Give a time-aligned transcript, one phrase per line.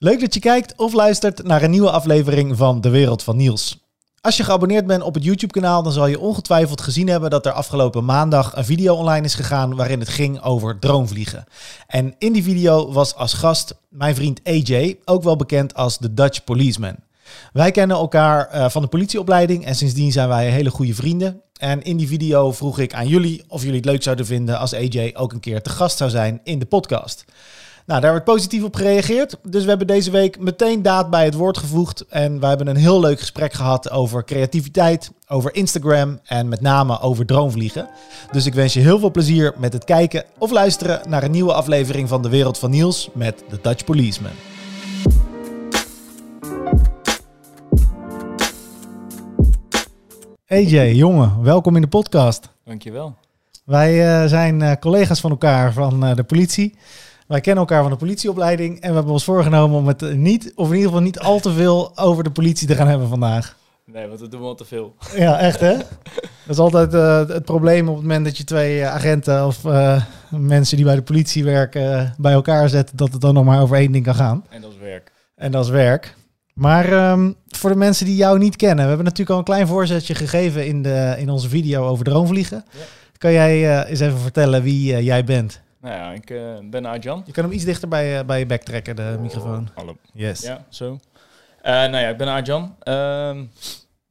[0.00, 3.78] Leuk dat je kijkt of luistert naar een nieuwe aflevering van De Wereld van Niels.
[4.20, 7.52] Als je geabonneerd bent op het YouTube-kanaal, dan zal je ongetwijfeld gezien hebben dat er
[7.52, 11.44] afgelopen maandag een video online is gegaan waarin het ging over droomvliegen.
[11.86, 16.14] En in die video was als gast mijn vriend AJ, ook wel bekend als de
[16.14, 16.96] Dutch Policeman.
[17.52, 21.42] Wij kennen elkaar eh, van de politieopleiding en sindsdien zijn wij hele goede vrienden.
[21.56, 24.74] En in die video vroeg ik aan jullie of jullie het leuk zouden vinden als
[24.74, 27.24] AJ ook een keer te gast zou zijn in de podcast.
[27.88, 29.36] Nou, daar werd positief op gereageerd.
[29.42, 32.04] Dus we hebben deze week meteen daad bij het woord gevoegd.
[32.08, 37.00] En we hebben een heel leuk gesprek gehad over creativiteit, over Instagram en met name
[37.00, 37.88] over droomvliegen.
[38.32, 41.52] Dus ik wens je heel veel plezier met het kijken of luisteren naar een nieuwe
[41.52, 44.32] aflevering van De Wereld van Niels met de Dutch Policeman.
[50.48, 52.48] AJ, jongen, welkom in de podcast.
[52.64, 53.14] Dankjewel.
[53.64, 56.74] Wij uh, zijn uh, collega's van elkaar van uh, de politie.
[57.28, 60.66] Wij kennen elkaar van de politieopleiding en we hebben ons voorgenomen om het niet, of
[60.68, 63.56] in ieder geval niet al te veel over de politie te gaan hebben vandaag.
[63.84, 64.94] Nee, want dat doen we al te veel.
[65.16, 65.76] Ja, echt hè?
[65.76, 65.86] Dat
[66.46, 70.76] is altijd uh, het probleem op het moment dat je twee agenten of uh, mensen
[70.76, 73.92] die bij de politie werken bij elkaar zet, dat het dan nog maar over één
[73.92, 74.44] ding kan gaan.
[74.48, 75.12] En dat is werk.
[75.34, 76.14] En dat is werk.
[76.54, 79.66] Maar um, voor de mensen die jou niet kennen, we hebben natuurlijk al een klein
[79.66, 82.64] voorzetje gegeven in, de, in onze video over droomvliegen.
[82.70, 82.78] Ja.
[83.18, 85.60] Kan jij eens even vertellen wie jij bent?
[85.80, 87.22] Nou ja, ik uh, ben Arjan.
[87.26, 89.68] Je kan hem iets dichter bij, uh, bij je bek trekken, de oh, microfoon.
[89.74, 89.96] Hallo.
[90.12, 90.40] Yes.
[90.40, 90.92] Ja, zo.
[90.92, 92.76] Uh, nou ja, ik ben Arjan,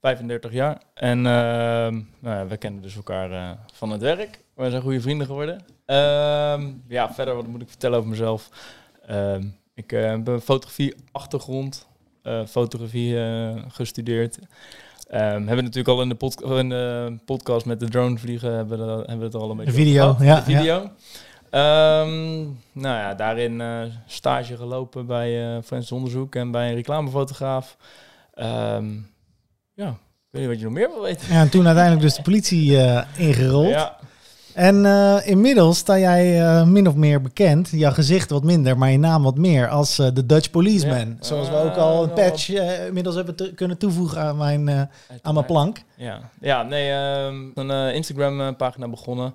[0.01, 0.81] 35 jaar.
[0.93, 4.39] En nou ja, we kennen dus elkaar van het werk.
[4.53, 5.65] We zijn goede vrienden geworden.
[5.85, 8.49] Ehm, ja, verder, wat moet ik vertellen over mezelf?
[9.05, 11.87] Ehm, ik heb een fotografie-achtergrond,
[12.47, 13.17] fotografie
[13.67, 14.39] gestudeerd.
[15.11, 18.77] Um, hebben natuurlijk al in de, pod in de podcast met de drone vliegen hebben,
[18.77, 20.81] we, hebben we het al een beetje de video, over ja, de video.
[20.81, 20.91] Ja.
[21.51, 27.77] Um, nou ja, daarin uh, stage gelopen bij uh, Forensisch Onderzoek en bij een reclamefotograaf.
[28.35, 29.11] Um,
[29.73, 29.95] ja, ik
[30.29, 31.33] weet niet wat je nog meer wil weten.
[31.33, 33.69] Ja, en toen uiteindelijk dus de politie uh, ingerold.
[33.69, 33.97] Ja.
[34.53, 34.85] En
[35.25, 39.37] inmiddels sta jij min of meer bekend, jouw gezicht wat minder, maar je naam wat
[39.37, 41.07] meer, als de Dutch Policeman.
[41.07, 41.15] Ja.
[41.19, 42.49] Zoals we ook al een patch
[42.87, 44.69] inmiddels hebben te kunnen toevoegen aan mijn,
[45.21, 45.83] aan mijn plank.
[45.95, 46.91] Ja, ja nee,
[47.53, 49.33] een Instagram pagina begonnen.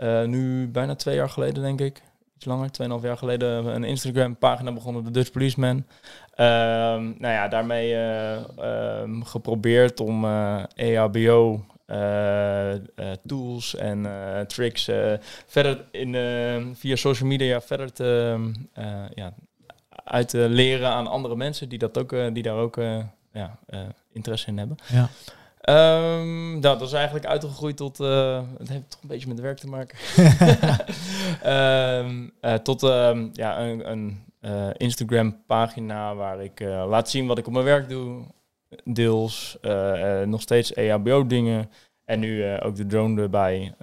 [0.00, 2.02] Uh, nu bijna twee jaar geleden, denk ik.
[2.36, 5.76] Iets langer, tweeënhalf jaar geleden, een Instagram-pagina begonnen, de Dutch Policeman.
[5.76, 6.46] Uh,
[6.96, 10.26] nou ja, daarmee uh, geprobeerd om
[10.74, 11.64] EHBO
[13.26, 14.06] tools en
[14.46, 14.90] tricks
[15.46, 16.14] verder in,
[16.76, 18.40] via social media verder te,
[19.14, 19.34] ja,
[20.04, 22.76] uit te leren aan andere mensen die, dat ook, die daar ook
[23.32, 23.58] ja,
[24.12, 24.76] interesse in hebben.
[24.88, 25.08] Ja.
[25.68, 28.00] Um, nou, dat is eigenlijk uitgegroeid tot.
[28.00, 29.98] Uh, het heeft toch een beetje met werk te maken.
[32.06, 37.46] um, uh, tot um, ja, een, een uh, Instagram-pagina waar ik laat zien wat ik
[37.46, 38.22] op mijn werk doe.
[38.84, 39.58] Deels
[40.24, 41.70] nog steeds EHBO-dingen.
[42.04, 43.74] En nu ook de drone erbij.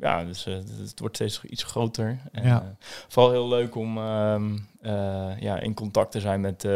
[0.00, 2.18] ja, dus het wordt steeds iets groter.
[2.32, 2.76] En, ja.
[3.08, 3.98] vooral heel leuk om
[5.38, 6.66] ja, in contact te zijn met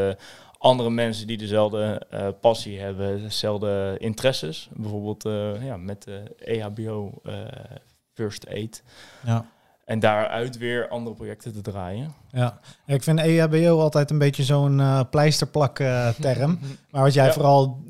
[0.60, 4.68] andere mensen die dezelfde uh, passie hebben, dezelfde interesses.
[4.72, 7.34] Bijvoorbeeld uh, ja, met de EHBO uh,
[8.14, 8.82] First Aid.
[9.24, 9.46] Ja.
[9.84, 12.14] En daaruit weer andere projecten te draaien.
[12.30, 15.76] Ja, ik vind EHBO altijd een beetje zo'n pleisterplak
[16.20, 16.58] term.
[16.90, 17.32] maar wat jij ja.
[17.32, 17.82] vooral,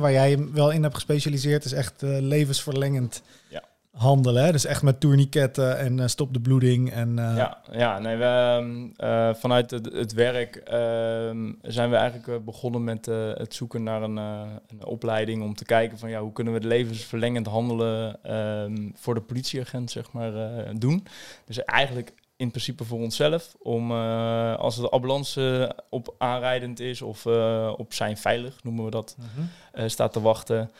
[0.00, 3.22] waar jij wel in hebt gespecialiseerd, is echt levensverlengend.
[3.48, 3.62] Ja
[3.98, 4.44] handelen.
[4.44, 4.52] Hè?
[4.52, 6.92] Dus echt met tourniquetten en uh, stop de bloeding.
[6.92, 7.36] En, uh...
[7.36, 13.06] ja, ja, nee, we, uh, vanuit het, het werk ehm, zijn we eigenlijk begonnen met
[13.34, 16.68] het zoeken naar een, een, opleiding om te kijken van ja, hoe kunnen we het
[16.68, 20.32] levensverlengend handelen ehm, voor de politieagent zeg maar
[20.78, 21.06] doen.
[21.44, 23.54] Dus eigenlijk in principe voor onszelf.
[23.58, 28.90] Om uh, als de ambulance op aanrijdend is of uh, op zijn veilig, noemen we
[28.90, 29.48] dat, mm -hmm.
[29.74, 30.70] uh, staat te wachten.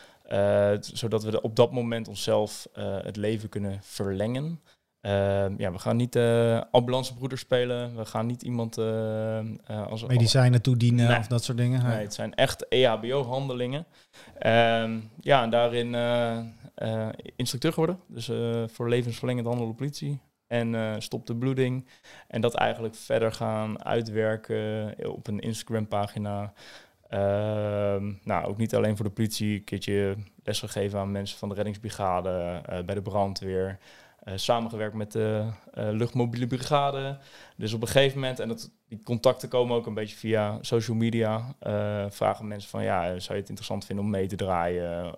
[0.81, 2.69] Zodat we op dat moment onszelf
[3.03, 4.61] het leven kunnen verlengen.
[5.57, 6.17] ja, we gaan niet
[6.71, 7.97] ambulancebroeder spelen.
[7.97, 8.79] We gaan niet iemand
[9.67, 11.19] als medicijnen toedienen nee.
[11.19, 11.87] of dat soort dingen.
[11.87, 13.87] Nee, het zijn echt EHBO-handelingen.
[14.39, 15.95] Ehm, ja, en daarin
[17.37, 18.01] instructeur geworden.
[18.07, 18.31] Dus
[18.73, 21.87] voor levensverlengend handelen politie en stop de bloeding.
[22.29, 26.53] En dat eigenlijk verder gaan uitwerken op een Instagram-pagina.
[27.11, 27.19] Uh,
[28.25, 32.63] nou, ook niet alleen voor de politie, een keertje lesgegeven aan mensen van de reddingsbrigade,
[32.71, 33.79] uh, bij de brandweer.
[34.35, 37.19] samengewerkt met de luchtmobiele brigade.
[37.57, 40.97] Dus op een gegeven moment, en dat, die contacten komen ook een beetje via social
[40.97, 41.55] media,
[42.11, 45.15] vragen mensen van ja, zou je het interessant vinden om mee te draaien?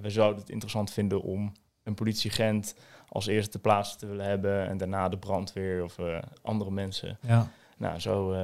[0.00, 1.52] we zouden het interessant vinden om
[1.82, 2.74] een politieagent
[3.08, 7.18] als eerste te plaatsen te willen hebben en daarna de brandweer of uh, andere mensen.
[7.20, 7.50] Ja.
[7.80, 8.38] Nou, zo eh,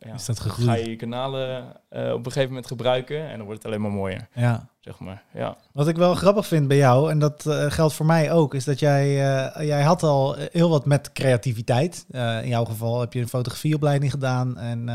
[0.00, 3.46] ja, Is dat ga je je kanalen eh, op een gegeven moment gebruiken en dan
[3.46, 4.68] wordt het alleen maar mooier, Ja.
[4.80, 5.22] zeg maar.
[5.34, 8.54] Ja, Wat ik wel grappig vind bij jou, en dat eh, geldt voor mij ook,
[8.54, 9.12] is dat jij,
[9.66, 12.06] jij had al heel wat met creativiteit.
[12.42, 14.58] In jouw geval heb je een fotografieopleiding gedaan.
[14.58, 14.86] En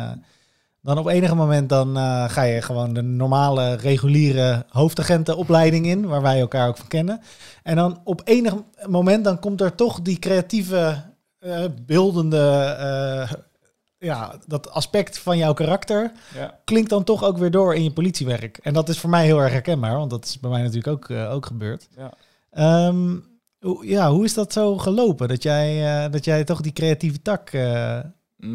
[0.82, 1.96] dan op enige moment dan
[2.30, 7.22] ga je gewoon de normale, reguliere hoofdagentenopleiding in, waar wij elkaar ook van kennen.
[7.64, 8.54] En dan op enig
[8.88, 11.04] moment dan komt er toch die creatieve,
[11.86, 12.76] beeldende,
[14.00, 16.60] ja, dat aspect van jouw karakter ja.
[16.64, 18.58] klinkt dan toch ook weer door in je politiewerk.
[18.58, 21.10] En dat is voor mij heel erg herkenbaar, want dat is bij mij natuurlijk ook,
[21.10, 21.88] eh, ook gebeurd.
[21.96, 22.14] ja.
[23.60, 25.28] Hoe, ja, hoe is dat zo gelopen?
[25.28, 27.50] Dat jij, eh, dat jij toch die creatieve tak...
[27.50, 28.00] eh,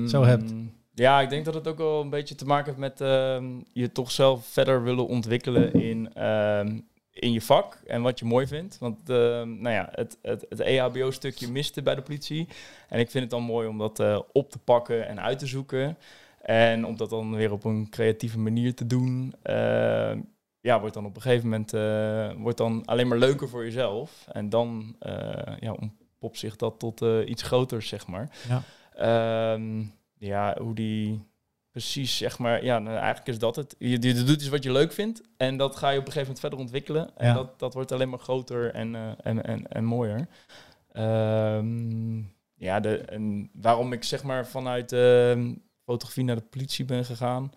[0.06, 0.52] Zo hebt.
[0.52, 3.44] Mm, Ja, ik denk dat het ook wel een beetje te maken heeft met ehm,
[3.72, 6.78] je toch zelf verder willen ontwikkelen in, ehm,
[7.12, 8.78] in je vak en wat je mooi vindt.
[8.78, 12.48] Want ehm, nou ja, het, het, het EHBO-stukje miste bij de politie.
[12.88, 15.46] En ik vind het dan mooi om dat eh, op te pakken en uit te
[15.46, 15.96] zoeken.
[16.42, 19.34] En om dat dan weer op een creatieve manier te doen.
[19.42, 20.20] ehm,
[20.60, 24.26] ja, wordt dan op een gegeven moment eh, wordt dan alleen maar leuker voor jezelf.
[24.32, 28.30] En dan eh ja, ontpopt zich dat tot eh, iets groters, zeg maar.
[28.48, 28.62] Ja.
[28.94, 29.84] Ehm,
[30.18, 31.20] ja, hoe die
[31.72, 33.74] precies, zeg maar, ja, nou, eigenlijk is dat het.
[33.78, 36.20] Je, je doet iets wat je leuk vindt en dat ga je op een gegeven
[36.34, 37.10] moment verder ontwikkelen.
[37.16, 37.34] En Ja.
[37.34, 40.28] dat, dat wordt alleen maar groter en, eh, en, en, en mooier.
[40.92, 42.16] Ehm,
[42.54, 45.54] ja, de, en waarom ik zeg maar vanuit ehm,
[45.84, 47.52] fotografie naar de politie ben gegaan,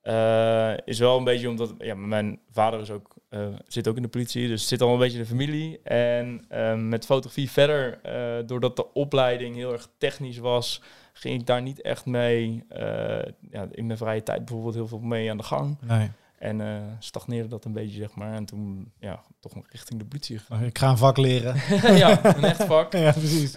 [0.00, 4.02] eh, is wel een beetje omdat ja, mijn vader is ook, eh, zit ook in
[4.02, 5.80] de politie, dus zit al een beetje in de familie.
[5.82, 7.98] En ehm, met fotografie verder,
[8.46, 10.82] doordat de opleiding heel erg technisch was,
[11.14, 14.98] ging ik daar niet echt mee, eh, ja, in mijn vrije tijd bijvoorbeeld heel veel
[14.98, 15.76] mee aan de gang.
[15.80, 16.10] nee.
[16.38, 18.32] En eh, stagneerde dat een beetje, zeg maar.
[18.32, 20.64] En toen, ja, toch richting de politie gegaan.
[20.64, 21.54] Ik ga een vak leren.
[21.96, 22.92] ja, een echt vak.
[23.06, 23.56] ja, precies.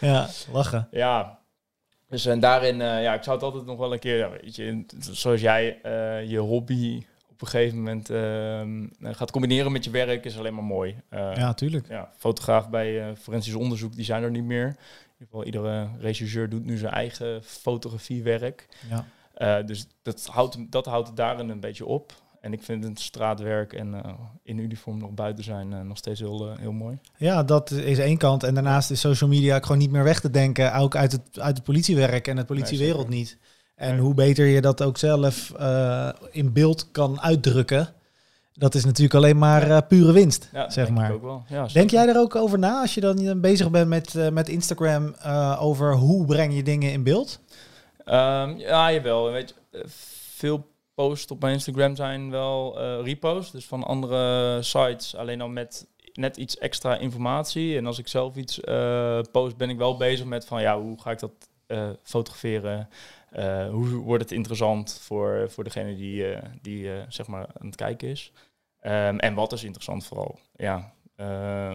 [0.00, 0.88] ja, lachen.
[0.90, 1.38] Ja,
[2.08, 4.56] dus en daarin, eh, ja, ik zou het altijd nog wel een keer, ja, weet
[4.56, 5.78] je, zoals jij
[6.26, 10.64] je hobby op een gegeven moment ehm, gaat combineren met je werk, is alleen maar
[10.64, 10.96] mooi.
[11.10, 11.88] Ja, tuurlijk.
[11.88, 14.76] ja, fotograaf bij forensisch onderzoek, die zijn er niet meer.
[15.24, 18.68] In ieder geval, iedere regisseur doet nu zijn eigen fotografiewerk.
[18.90, 19.06] Ja.
[19.34, 22.12] Eh, dus dat houdt, dat houdt het daarin een beetje op.
[22.40, 24.12] En ik vind het straatwerk en eh,
[24.42, 26.98] in uniform nog buiten zijn eh, nog steeds heel, heel mooi.
[27.16, 28.42] ja, dat is één kant.
[28.42, 30.74] En daarnaast is social media gewoon niet meer weg te denken.
[30.74, 33.38] Ook uit het, uit het politiewerk en het politiewereld niet.
[33.74, 34.00] En Nee.
[34.00, 35.52] hoe beter je dat ook zelf
[36.30, 37.94] in beeld kan uitdrukken...
[38.54, 41.12] dat is natuurlijk alleen maar eh, pure winst, Ja, zeg denk ik maar.
[41.12, 41.44] ook wel.
[41.48, 44.48] Ja, Denk jij er ook over na als je dan bezig bent met, eh, met
[44.48, 45.14] Instagram...
[45.14, 47.40] eh, over hoe breng je dingen in beeld?
[48.04, 49.30] Ehm, ja, jawel.
[49.30, 49.84] Weet je, eh,
[50.36, 55.52] veel posts op mijn Instagram zijn wel eh reposts, dus van andere sites, alleen dan
[55.52, 57.76] met net iets extra informatie.
[57.76, 61.00] En als ik zelf iets eh, post, ben ik wel bezig met van ja, hoe
[61.00, 61.30] ga ik dat
[61.66, 62.88] eh, fotograferen?
[63.34, 67.66] Eh, hoe wordt het interessant voor, voor degene die, eh, die eh, zeg maar aan
[67.66, 68.32] het kijken is?
[68.80, 70.38] Ehm, en wat is interessant vooral?
[70.56, 70.92] Ja,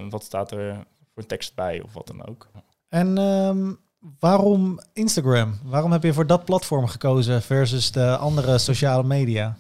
[0.10, 2.48] wat staat er voor tekst bij of wat dan ook?
[2.90, 3.74] En ehm,
[4.20, 5.60] waarom Instagram?
[5.64, 9.58] Waarom heb je voor dat platform gekozen versus de andere sociale media?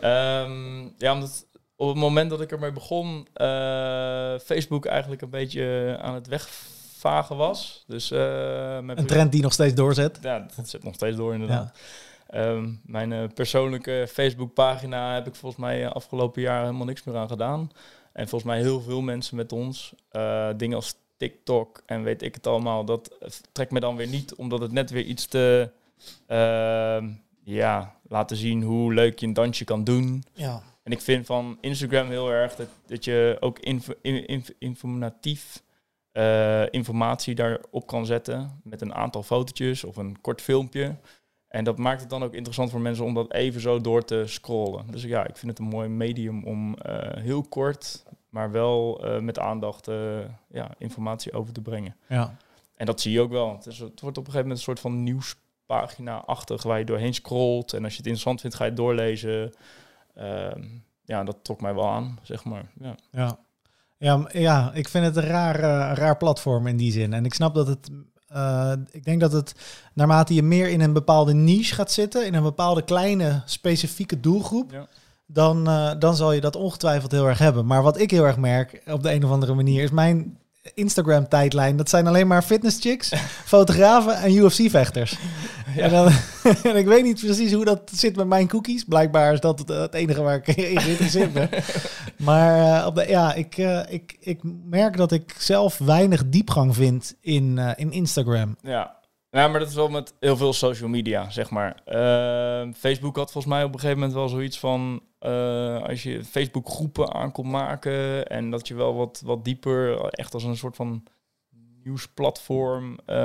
[0.00, 1.46] Ehm, ja, omdat
[1.76, 3.26] op het moment dat ik ermee begon,
[4.44, 6.26] Facebook eigenlijk een beetje aan het
[7.02, 7.84] wegvagen was.
[7.86, 8.18] Dus eh,
[8.80, 10.18] mijn Een trend die nog steeds doorzet.
[10.22, 11.78] Ja, dat zit nog steeds door inderdaad.
[12.26, 17.16] Ehm, mijn eh, persoonlijke Facebookpagina heb ik volgens mij eh, afgelopen jaar helemaal niks meer
[17.16, 17.70] aan gedaan.
[18.12, 19.94] En volgens mij heel veel mensen met ons.
[20.56, 23.10] Dingen als TikTok en weet ik het allemaal, dat
[23.52, 25.70] trekt me dan weer niet, omdat het net weer iets te...
[26.26, 27.08] ehm,
[27.44, 30.24] ja, laten zien hoe leuk je een dansje kan doen.
[30.32, 30.62] Ja.
[30.82, 35.62] En ik vind van Instagram heel erg dat, dat je ook info, in- inf- informatief
[36.12, 38.60] eh, informatie daarop kan zetten.
[38.64, 40.96] Met een aantal fotootjes of een kort filmpje.
[41.48, 44.22] En dat maakt het dan ook interessant voor mensen om dat even zo door te
[44.26, 44.90] scrollen.
[44.90, 49.20] Dus ja, ik vind het een mooi medium om eh, heel kort, maar wel eh,
[49.20, 49.86] met aandacht
[50.48, 51.96] ja, informatie over te brengen.
[52.08, 52.36] Ja.
[52.74, 53.52] En dat zie je ook wel.
[53.52, 57.14] Het, is, het wordt op een gegeven moment een soort van nieuwspagina-achtig waar je doorheen
[57.14, 57.72] scrolt.
[57.72, 59.54] En als je het interessant vindt, ga je het doorlezen.
[60.14, 60.64] Ehm,
[61.04, 62.70] ja, dat trok mij wel aan, zeg maar.
[62.80, 62.94] Ja.
[63.10, 63.38] Ja.
[64.02, 67.12] Ja, ja, ik vind het een raar, eh, raar platform in die zin.
[67.12, 67.90] En ik snap dat het.
[68.28, 69.54] eh, ik denk dat het
[69.94, 74.70] naarmate je meer in een bepaalde niche gaat zitten, in een bepaalde kleine specifieke doelgroep,
[74.72, 74.86] Ja.
[75.26, 77.66] dan, eh, dan zal je dat ongetwijfeld heel erg hebben.
[77.66, 80.38] Maar wat ik heel erg merk op de een of andere manier is mijn
[80.74, 81.76] Instagram-tijdlijn.
[81.76, 83.12] Dat zijn alleen maar fitnesschicks,
[83.54, 85.18] fotografen en UFC-vechters.
[85.74, 85.82] Ja.
[85.82, 86.06] En, dan,
[86.72, 88.84] en ik weet niet precies hoe dat zit met mijn cookies.
[88.84, 91.48] Blijkbaar is dat het, het enige waar ik in geïnteresseerd ben.
[92.16, 96.74] Maar eh, op de, ja, ik, eh, ik, ik merk dat ik zelf weinig diepgang
[96.74, 98.56] vind in, eh, in Instagram.
[98.60, 99.00] Ja.
[99.30, 101.76] Ja, maar dat is wel met heel veel social media, zeg maar.
[102.76, 105.02] Facebook had volgens mij op een gegeven moment wel zoiets van...
[105.22, 108.26] eh, als je Facebook groepen aan kon maken...
[108.26, 111.04] en dat je wel wat, wat dieper, echt als een soort van
[111.82, 112.98] nieuwsplatform...
[113.06, 113.16] eh,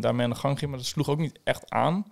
[0.00, 0.70] daarmee aan de gang ging.
[0.70, 2.06] Maar dat sloeg ook niet echt aan.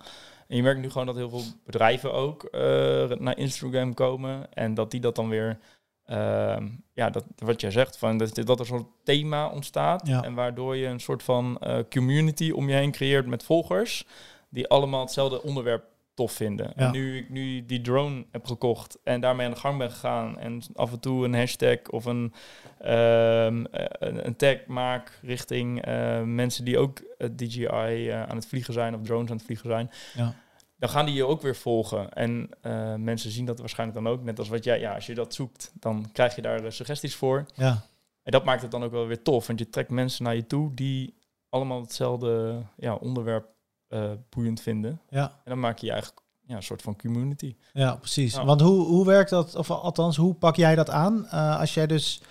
[0.47, 4.53] En je merkt nu gewoon dat heel veel bedrijven ook eh, naar Instagram komen...
[4.53, 5.59] en dat die dat dan weer...
[6.05, 10.07] ehm, ja, dat, wat jij zegt, van dat, dat er zo'n thema ontstaat.
[10.07, 10.23] Ja.
[10.23, 14.05] En waardoor je een soort van community om je heen creëert met volgers.
[14.49, 15.83] Die allemaal hetzelfde onderwerp
[16.19, 16.73] tof vinden.
[16.75, 16.85] Ja.
[16.85, 20.39] En nu ik nu die drone heb gekocht en daarmee aan de gang ben gegaan.
[20.39, 22.33] En af en toe een hashtag of een,
[22.79, 28.47] ehm, eh, een, een tag maak richting eh, mensen die ook eh, DJI aan het
[28.47, 30.33] vliegen zijn of drones aan het vliegen zijn Ja.
[30.77, 32.13] dan gaan die je ook weer volgen.
[32.13, 32.49] En
[33.03, 34.23] mensen zien dat waarschijnlijk dan ook.
[34.23, 37.45] Net als wat jij, ja, als je dat zoekt, dan krijg je daar suggesties voor.
[37.55, 37.81] Ja,
[38.23, 39.47] En dat maakt het dan ook wel weer tof.
[39.47, 41.13] Want je trekt mensen naar je toe die
[41.49, 43.45] allemaal hetzelfde ja, onderwerp
[43.89, 45.01] eh, boeiend vinden.
[45.09, 45.23] ja.
[45.23, 47.55] En dan maak je je eigenlijk ja, een soort van community.
[47.73, 48.35] Ja, precies.
[48.35, 51.27] Want hoe, hoe werkt dat, of althans, hoe pak jij dat aan?
[51.27, 52.21] Eh, als jij dus,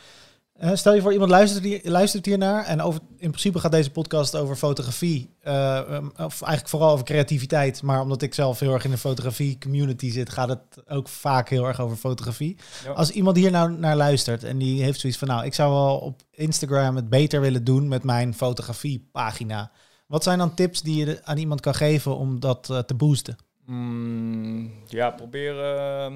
[0.72, 4.36] stel je voor iemand luistert, hier, luistert hiernaar en over, in principe gaat deze podcast
[4.36, 8.84] over fotografie, eh, um, of eigenlijk vooral over creativiteit, maar omdat ik zelf heel erg
[8.84, 12.56] in de fotografie community zit, gaat het ook vaak heel erg over fotografie.
[12.84, 12.90] Ja.
[12.90, 15.96] Als iemand hier nou naar luistert en die heeft zoiets van, nou, ik zou wel
[15.98, 19.70] op Instagram het beter willen doen met mijn fotografiepagina.
[20.08, 23.36] Wat zijn dan tips die je aan iemand kan geven om dat eh, te boosten?
[23.66, 26.14] Mm, ja, probeer ehm,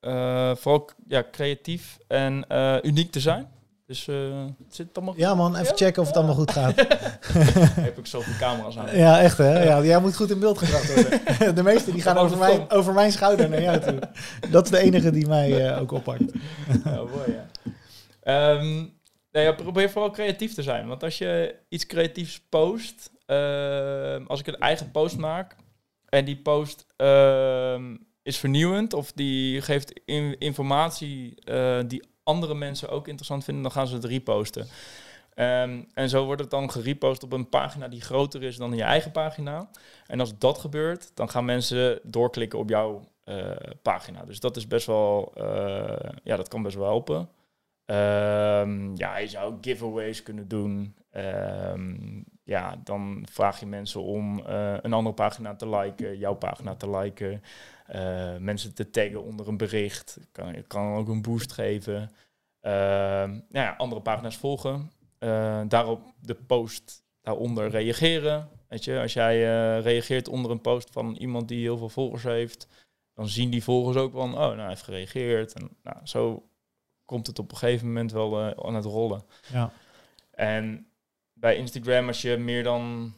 [0.00, 3.48] eh, vooral ja, creatief en eh, uniek te zijn.
[3.86, 4.04] Dus
[4.68, 5.22] zit het allemaal goed?
[5.22, 5.76] Ja man, even Ja?
[5.76, 6.74] checken of het allemaal goed gaat.
[7.88, 8.96] Heb ik zoveel camera's aan.
[8.96, 9.62] Ja, echt hè?
[9.64, 11.54] Ja, jij moet goed in beeld gebracht worden.
[11.54, 13.98] De meeste die gaan over mijn, over mijn schouder naar jou toe.
[14.50, 16.32] Dat is de enige die mij ook oppakt.
[16.84, 17.46] Ja, mooi, ja.
[19.42, 20.88] Ja, probeer vooral creatief te zijn.
[20.88, 25.56] Want als je iets creatiefs post, ehm, als ik een eigen post maak
[26.08, 32.88] en die post ehm, is vernieuwend of die geeft in- informatie eh, die andere mensen
[32.88, 34.66] ook interessant vinden, dan gaan ze het reposten.
[35.34, 38.82] Ehm, en zo wordt het dan gerepost op een pagina die groter is dan je
[38.82, 39.70] eigen pagina.
[40.06, 43.50] En als dat gebeurt, dan gaan mensen doorklikken op jouw eh,
[43.82, 44.24] pagina.
[44.24, 47.28] Dus dat is best wel, eh, ja, dat kan best wel helpen.
[47.84, 50.94] Ehm, ja, je zou giveaways kunnen doen.
[51.10, 56.74] Ehm, ja, dan vraag je mensen om eh, een andere pagina te liken, jouw pagina
[56.74, 57.42] te liken.
[57.86, 60.18] eh, mensen te taggen onder een bericht.
[60.32, 62.10] Kan, kan ook een boost geven.
[62.60, 64.90] Nou ja, andere pagina's volgen.
[65.18, 68.48] Eh, daarop de post daaronder reageren.
[68.68, 69.36] Weet je, als jij
[69.80, 72.68] reageert onder een post van iemand die heel veel volgers heeft,
[73.14, 75.52] dan zien die volgers ook van, oh, nou, hij heeft gereageerd.
[75.52, 76.48] En nou, zo
[77.04, 79.22] komt het op een gegeven moment wel eh, aan het rollen.
[79.52, 79.70] Ja.
[80.30, 80.86] En
[81.32, 83.12] bij Instagram, als je meer dan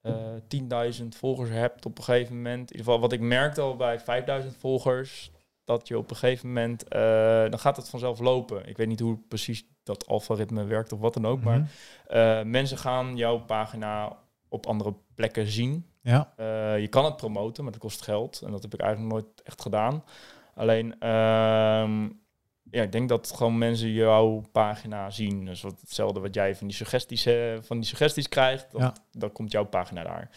[0.00, 0.14] eh
[1.00, 4.00] 10.000 volgers hebt op een gegeven moment, in ieder geval wat ik merkte al bij
[4.00, 5.30] 5.000 volgers,
[5.64, 7.00] dat je op een gegeven moment, eh,
[7.50, 8.68] dan gaat het vanzelf lopen.
[8.68, 11.70] Ik weet niet hoe precies dat algoritme werkt of wat dan ook, maar
[12.08, 12.50] Mhm.
[12.50, 14.16] mensen gaan jouw pagina
[14.48, 15.86] op andere plekken zien.
[16.00, 16.32] Ja,
[16.76, 18.40] je kan het promoten, maar dat kost geld.
[18.44, 20.04] En dat heb ik eigenlijk nooit echt gedaan.
[20.54, 22.08] Alleen, ehm,
[22.70, 25.44] ja, ik denk dat gewoon mensen jouw pagina zien.
[25.44, 28.92] Dus wat hetzelfde wat jij van die suggesties, eh, van die suggesties krijgt, dat, Ja.
[29.12, 30.30] dan komt jouw pagina daar.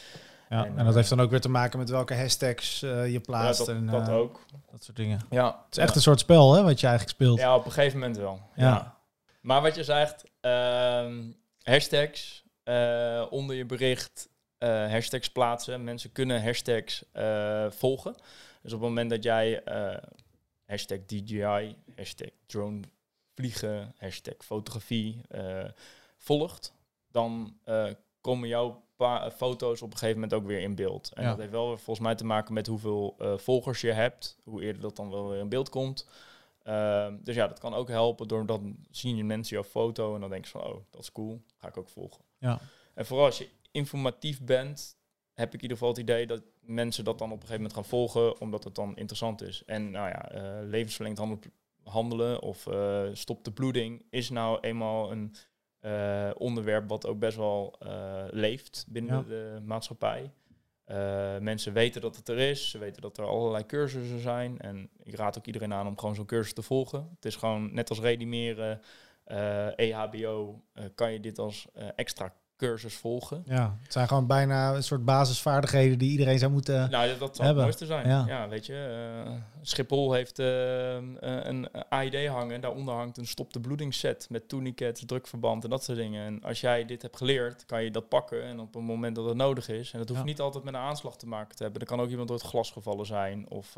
[0.49, 0.65] ja.
[0.65, 3.11] En, en dat eh, heeft dan ook weer te maken met welke hashtags eh, je
[3.11, 3.65] Ja, plaatst.
[3.65, 4.45] dat, en, dat eh, ook.
[4.71, 5.19] dat soort dingen.
[5.29, 7.39] Ja, Het is echt een soort spel hè, wat je eigenlijk speelt.
[7.39, 8.39] Ja, op een gegeven moment wel.
[8.55, 8.63] Ja.
[8.65, 8.97] Ja.
[9.41, 11.23] Maar wat je zegt, ehm,
[11.61, 12.43] hashtags
[13.29, 15.83] onder je bericht, hashtags plaatsen.
[15.83, 17.03] Mensen kunnen hashtags
[17.69, 18.15] volgen.
[18.61, 19.63] Dus op het moment dat jij
[20.69, 22.81] hashtag DJI, hashtag drone
[23.35, 25.65] vliegen, hashtag fotografie eh,
[26.17, 26.73] volgt,
[27.11, 31.11] dan eh, komen jouw pa- foto's op een gegeven moment ook weer in beeld.
[31.13, 31.29] En Ja.
[31.29, 34.61] dat heeft wel weer volgens mij te maken met hoeveel eh, volgers je hebt, hoe
[34.63, 36.07] eerder dat dan wel weer in beeld komt.
[36.63, 40.21] Ehm, dus ja, dat kan ook helpen door dan zien je mensen jouw foto en
[40.21, 42.21] dan denk je van, oh, dat is cool, ga ik ook volgen.
[42.37, 42.59] Ja.
[42.93, 44.97] En vooral als je informatief bent,
[45.39, 47.79] heb ik in ieder geval het idee dat mensen dat dan op een gegeven moment
[47.79, 49.63] gaan volgen, omdat het dan interessant is.
[49.65, 50.29] En nou ja,
[50.63, 51.51] levensverlengend handel-
[51.83, 55.35] handelen of eh, stop de bloeding is nou eenmaal een
[55.79, 57.75] eh, onderwerp wat ook best wel
[58.31, 59.23] leeft binnen Ja.
[59.27, 60.31] de maatschappij.
[61.39, 64.59] Mensen weten dat het er is, ze weten dat er allerlei cursussen zijn.
[64.59, 67.09] En ik raad ook iedereen aan om gewoon zo'n cursus te volgen.
[67.15, 68.81] Het is gewoon net als redimeren,
[69.23, 73.43] eh EHBO, eh, kan je dit als extra cursus volgen.
[73.45, 76.89] Ja, het zijn gewoon bijna een soort basisvaardigheden die iedereen zou moeten...
[76.89, 77.65] Nou, dat, dat zou hebben.
[77.65, 78.07] het mooiste zijn.
[78.07, 78.23] Ja.
[78.27, 79.21] Ja, weet je.
[79.25, 82.61] eh, Schiphol heeft eh, eh, een AID hangen.
[82.61, 86.25] Daaronder hangt een stop de bloeding set met tourniquets, drukverband en dat soort dingen.
[86.25, 88.43] En als jij dit hebt geleerd, kan je dat pakken.
[88.43, 89.91] En op het moment dat het nodig is.
[89.91, 90.25] En dat hoeft Ja.
[90.27, 91.81] niet altijd met een aanslag te maken te hebben.
[91.81, 93.49] Er kan ook iemand door het glas gevallen zijn.
[93.49, 93.75] Of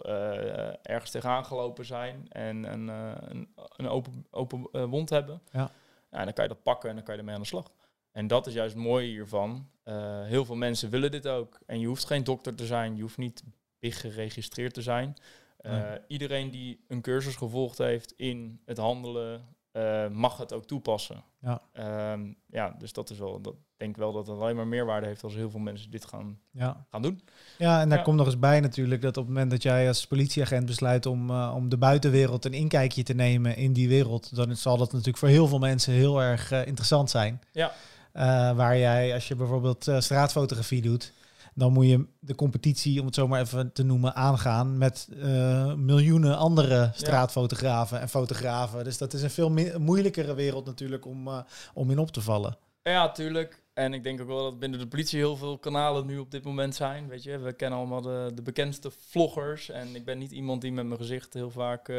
[0.82, 2.26] ergens tegenaan gelopen zijn.
[2.30, 5.42] En een, een, een open, open wond hebben.
[5.52, 5.72] Ja.
[6.12, 7.66] Ja, dan kan je dat pakken en dan kan je ermee aan de slag.
[8.12, 9.68] En dat is juist het mooie hiervan.
[9.84, 11.60] Eh, heel veel mensen willen dit ook.
[11.65, 12.96] En je hoeft geen dokter te zijn.
[12.96, 13.44] Je hoeft niet
[13.80, 15.15] big geregistreerd te zijn.
[15.58, 16.00] Eh, Nee.
[16.08, 19.41] Iedereen die een cursus gevolgd heeft in het handelen,
[19.72, 21.24] eh, mag het ook toepassen.
[21.41, 21.62] Ja.
[21.74, 25.08] Ehm, ja, dus dat is wel, dat ik denk wel dat het alleen maar meerwaarde
[25.08, 27.22] heeft als heel veel mensen dit gaan, Ja, gaan doen.
[27.58, 28.03] ja en daar Ja.
[28.03, 31.32] komt nog eens bij natuurlijk dat op het moment dat jij als politieagent besluit om,
[31.32, 35.27] om de buitenwereld een inkijkje te nemen in die wereld, dan zal dat natuurlijk voor
[35.27, 37.41] heel veel mensen heel erg interessant zijn.
[37.51, 37.72] Ja.
[38.13, 41.13] Eh, waar jij, als je bijvoorbeeld eh, straatfotografie doet,
[41.53, 45.74] dan moet je de competitie, om het zo maar even te noemen, aangaan met eh,
[45.74, 48.84] miljoenen andere straatfotografen en fotografen.
[48.84, 51.30] Dus dat is een veel moeilijkere wereld natuurlijk om,
[51.74, 52.58] om in op te vallen.
[52.84, 53.63] Ja, tuurlijk.
[53.74, 56.44] En ik denk ook wel dat binnen de politie heel veel kanalen nu op dit
[56.44, 57.08] moment zijn.
[57.08, 59.70] Weet je, we kennen allemaal de, de bekendste vloggers.
[59.70, 61.91] En ik ben niet iemand die met mijn gezicht heel vaak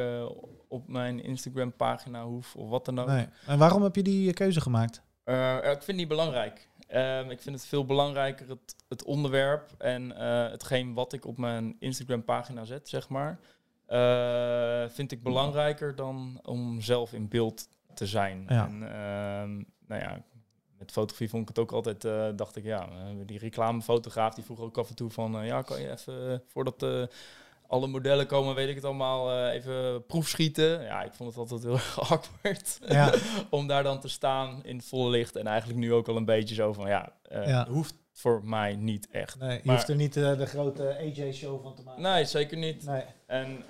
[0.68, 3.06] op mijn Instagram pagina hoeft of wat dan ook.
[3.06, 3.26] Nee.
[3.46, 5.02] En waarom heb je die keuze gemaakt?
[5.24, 6.68] Eh, ik vind die belangrijk.
[6.88, 11.38] Ehm, ik vind het veel belangrijker, het, het onderwerp en eh, hetgeen wat ik op
[11.38, 13.38] mijn Instagram pagina zet, zeg maar.
[13.86, 18.44] eh, vind ik belangrijker dan om zelf in beeld te zijn.
[18.48, 18.66] Ja.
[18.66, 19.54] En, ehm,
[19.86, 20.22] nou ja,
[20.78, 22.02] met fotografie vond ik het ook altijd,
[22.38, 22.88] dacht ik, ja,
[23.26, 27.08] die reclamefotograaf die vroeg ook af en toe van, ja, kan je even, voordat
[27.72, 30.82] alle modellen komen, weet ik het allemaal, eh, even proefschieten.
[30.82, 33.14] Ja, ik vond het altijd heel erg awkward Ja.
[33.50, 35.36] om daar dan te staan in het volle licht.
[35.36, 37.66] En eigenlijk nu ook al een beetje zo van, ja, eh, Ja.
[37.68, 39.38] hoeft voor mij niet echt.
[39.38, 42.02] Nee, je Maar- hoeft er niet eh, de grote AJ-show van te maken.
[42.02, 42.84] Nee, zeker niet.
[42.84, 43.02] Nee.
[43.26, 43.64] En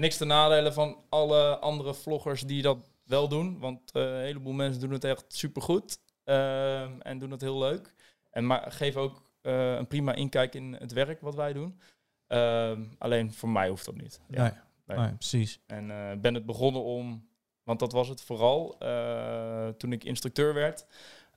[0.00, 3.58] niks te nadelen van alle andere vloggers die dat wel doen.
[3.58, 5.98] Want een heleboel mensen doen het echt supergoed.
[6.24, 7.94] Ehm en doen het heel leuk.
[8.30, 11.80] En maar geef ook een prima inkijk in het werk wat wij doen.
[12.28, 14.20] Ehm, alleen voor mij hoeft dat niet.
[14.28, 14.42] Ja.
[14.42, 14.52] Nee.
[14.86, 14.98] Nee.
[15.06, 15.60] Nee, precies.
[15.66, 17.28] En eh, ben het begonnen om,
[17.62, 20.86] want dat was het vooral, eh, toen ik instructeur werd,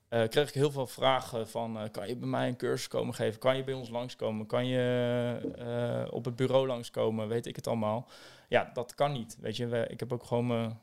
[0.10, 3.39] eh, kreeg ik heel veel vragen van, kan je bij mij een cursus komen geven?
[3.39, 4.46] Kan je bij ons langskomen?
[4.46, 7.28] Kan je op het bureau langskomen?
[7.28, 8.08] Weet ik het allemaal?
[8.48, 9.38] Ja, dat kan niet.
[9.39, 10.80] Weet je, we- ik heb ook gewoon mijn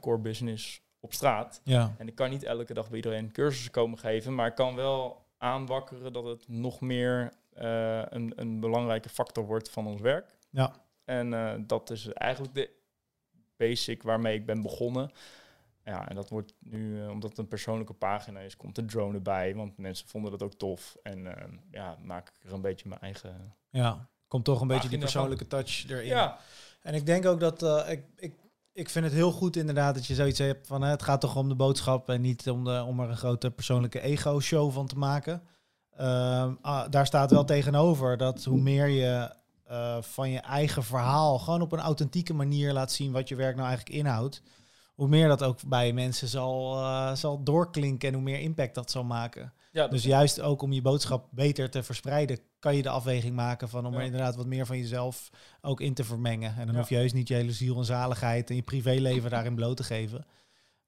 [0.00, 1.60] core business op straat.
[1.64, 1.94] Ja.
[1.98, 5.24] En ik kan niet elke dag bij iedereen cursussen komen geven, maar ik kan wel
[5.38, 10.36] aanwakkeren dat het nog meer een, een belangrijke factor wordt van ons werk.
[10.50, 10.72] Ja.
[11.04, 12.70] En eh, dat is eigenlijk de
[13.56, 15.10] basic waarmee ik ben begonnen.
[15.84, 19.14] Ja, en dat wordt nu, eh, omdat het een persoonlijke pagina is, komt de drone
[19.14, 19.54] erbij.
[19.54, 20.96] Want mensen vonden dat ook tof.
[21.02, 23.54] En eh, ja, maak ik er een beetje mijn eigen...
[23.70, 24.08] Ja.
[24.28, 26.06] Komt toch een beetje die van- persoonlijke touch erin.
[26.06, 26.38] Ja,
[26.82, 28.34] En ik denk ook dat eh, ik, ik,
[28.72, 31.36] ik vind het heel goed inderdaad dat je zoiets hebt van hè, het gaat toch
[31.36, 34.98] om de boodschap en niet om, de, om er een grote persoonlijke ego-show van te
[34.98, 35.42] maken.
[35.96, 39.30] Ehm, ah, daar staat wel tegenover dat hoe meer je
[39.66, 43.56] eh, van je eigen verhaal gewoon op een authentieke manier laat zien wat je werk
[43.56, 44.42] nou eigenlijk inhoudt,
[44.94, 48.90] hoe meer dat ook bij mensen zal, eh, zal doorklinken en hoe meer impact dat
[48.90, 49.52] zal maken.
[49.72, 53.68] ja Dus juist ook om je boodschap beter te verspreiden, kan je de afweging maken
[53.68, 53.98] van om Ja.
[53.98, 56.50] er inderdaad wat meer van jezelf ook in te vermengen.
[56.56, 56.80] En dan Ja.
[56.80, 59.84] hoef je heus niet je hele ziel en zaligheid en je privéleven daarin bloot te
[59.84, 60.26] geven.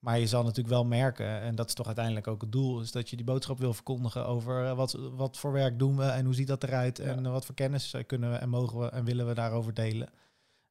[0.04, 2.92] Maar je zal natuurlijk wel merken, en dat is toch uiteindelijk ook het doel, is
[2.92, 6.24] dat je die boodschap wil verkondigen over eh, wat, wat voor werk doen we en
[6.24, 9.04] hoe ziet dat eruit en wat voor kennis eh, kunnen we en mogen we en
[9.04, 10.08] willen we daarover delen.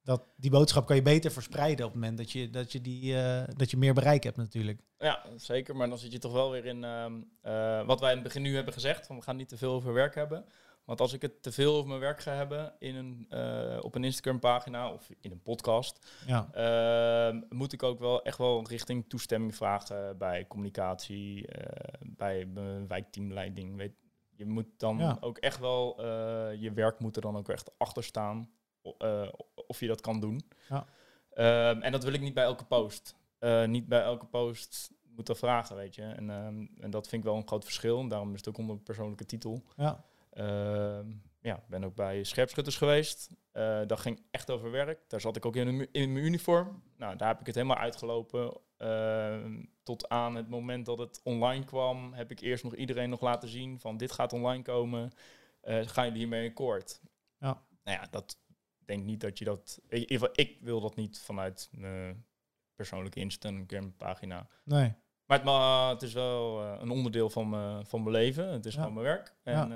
[0.04, 3.18] Dat, die boodschap kan je beter verspreiden op het moment dat je, dat je, die,
[3.18, 4.82] eh, dat je meer bereik hebt natuurlijk.
[4.98, 5.76] Ja, zeker.
[5.76, 8.42] Maar dan zit je toch wel weer in ehm, eh, wat wij in het begin
[8.42, 9.08] nu hebben gezegd.
[9.08, 10.46] Van we gaan niet te veel over werk hebben.
[10.86, 13.96] Want als ik het te veel over mijn werk ga hebben in een, eh, op
[13.96, 18.68] een Instagram pagina of in een podcast, Ja, ehm, moet ik ook wel echt wel
[18.68, 23.76] richting toestemming vragen bij communicatie, eh, bij mijn wijkteamleiding.
[23.78, 23.94] Weet,
[24.36, 25.18] je moet dan Ja.
[25.20, 28.50] ook echt wel, eh, je werk moet er dan ook echt achter staan
[29.68, 30.42] of je dat kan doen.
[30.70, 30.86] Ja.
[31.34, 33.16] Ehm, en dat wil ik niet bij elke post.
[33.66, 36.02] Niet bij elke post moeten vragen, weet je.
[36.02, 38.00] En, ehm, en dat vind ik wel een groot verschil.
[38.00, 39.64] En daarom is het ook onder persoonlijke titel.
[39.76, 40.04] ja,
[41.42, 43.30] ja, ik ben ook bij scherpschutters geweest.
[43.52, 45.10] Eh, dat ging echt over werk.
[45.10, 46.84] Daar zat ik ook in, een- in mijn uniform.
[46.98, 48.58] Nou, daar heb ik het helemaal uitgelopen.
[48.78, 53.22] Ehm, tot aan het moment dat het online kwam, heb ik eerst nog iedereen nog
[53.22, 55.12] laten zien van dit gaat online komen.
[55.62, 57.02] Eh gaan jullie hiermee akkoord?
[57.38, 57.64] Ja.
[57.84, 58.38] Nou ja, dat
[58.80, 59.80] ik denk niet dat je dat.
[60.34, 62.26] Ik wil dat niet vanuit mijn
[62.76, 64.48] persoonlijke Instagram pagina.
[64.64, 64.94] nee.
[65.34, 67.56] Maar het, ma- het is wel eh, een onderdeel van,
[67.88, 68.48] van mijn leven.
[68.52, 69.34] Het is gewoon mijn werk.
[69.44, 69.68] En Ja.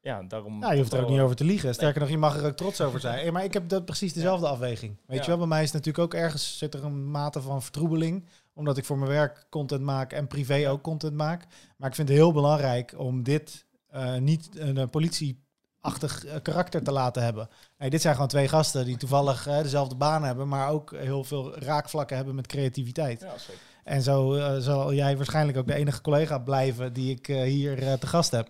[0.00, 0.60] ja, daarom...
[0.60, 1.74] Ja, je hoeft er ook niet eh, over te liegen.
[1.74, 3.18] Sterker nog, je mag er ook trots over zijn.
[3.22, 4.96] Hey, maar ik heb dat precies dezelfde afweging.
[5.06, 5.22] Weet Ja.
[5.22, 8.26] je wel, bij mij is natuurlijk ook ergens zit er een mate van vertroebeling.
[8.54, 11.44] Omdat ik voor mijn werk content maak en privé ook content maak.
[11.76, 16.82] Maar ik vind het heel belangrijk om dit eh, niet een uh, politieachtig eh, karakter
[16.82, 17.48] te laten hebben.
[17.78, 21.24] Nee, dit zijn gewoon twee gasten die toevallig eh, dezelfde baan hebben, maar ook heel
[21.24, 23.20] veel raakvlakken hebben met creativiteit.
[23.20, 23.62] Ja, zeker.
[23.88, 27.82] En zo eh, zal jij waarschijnlijk ook de enige collega blijven die ik eh, hier
[27.82, 28.48] eh, te gast heb.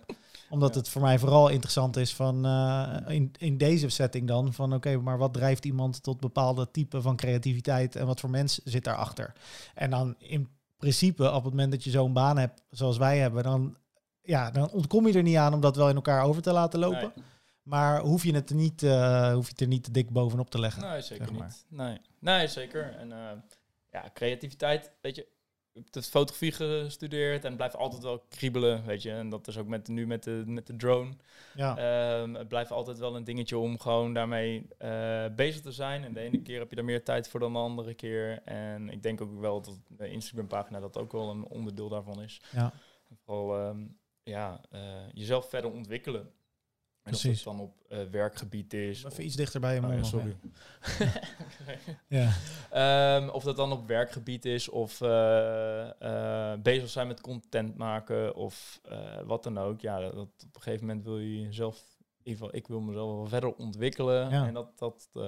[0.49, 0.79] Omdat Ja.
[0.79, 2.45] het voor mij vooral interessant is van
[3.07, 7.15] in, in deze setting dan van oké, maar wat drijft iemand tot bepaalde type van
[7.15, 9.33] creativiteit en wat voor mens zit daarachter?
[9.75, 13.43] En dan in principe op het moment dat je zo'n baan hebt zoals wij hebben,
[13.43, 13.75] dan,
[14.21, 16.79] ja, dan ontkom je er niet aan om dat wel in elkaar over te laten
[16.79, 17.11] lopen.
[17.15, 17.25] Nee.
[17.63, 20.59] Maar hoef je het er niet, hoef je het er niet te dik bovenop te
[20.59, 20.81] leggen.
[20.89, 21.47] Nee, zeker zeg maar.
[21.47, 21.65] niet.
[21.69, 21.97] Nee.
[22.19, 22.95] nee, zeker.
[22.95, 23.11] En
[23.91, 25.27] ja, creativiteit, weet je,
[25.73, 29.11] ik heb de fotografie gestudeerd en blijft altijd wel kriebelen, weet je.
[29.11, 31.11] En dat is ook met, nu met de, met de drone.
[31.55, 36.03] Ja, Ehm, het blijft altijd wel een dingetje om gewoon daarmee eh, bezig te zijn.
[36.03, 38.41] En de ene keer heb je daar meer tijd voor dan de andere keer.
[38.43, 42.41] En ik denk ook wel dat de Instagram-pagina dat ook wel een onderdeel daarvan is.
[42.51, 42.73] ja.
[43.25, 43.85] Vooral ehm,
[44.23, 44.81] ja, eh,
[45.13, 46.31] jezelf verder ontwikkelen.
[47.03, 48.97] En of het dan op eh, werkgebied is.
[48.97, 50.35] Even of- iets dichter bij je Oh ja, nog, sorry.
[52.07, 52.31] Ja.
[52.71, 56.01] Ehm, of dat dan op werkgebied is, of eh,
[56.53, 58.81] eh, bezig zijn met content maken, of
[59.25, 59.81] wat dan ook.
[59.81, 61.83] Ja, dat, op een gegeven moment wil je jezelf,
[62.23, 64.29] in ieder geval, ik wil mezelf wel verder ontwikkelen.
[64.29, 64.47] Ja.
[64.47, 65.21] En dat, dat, eh,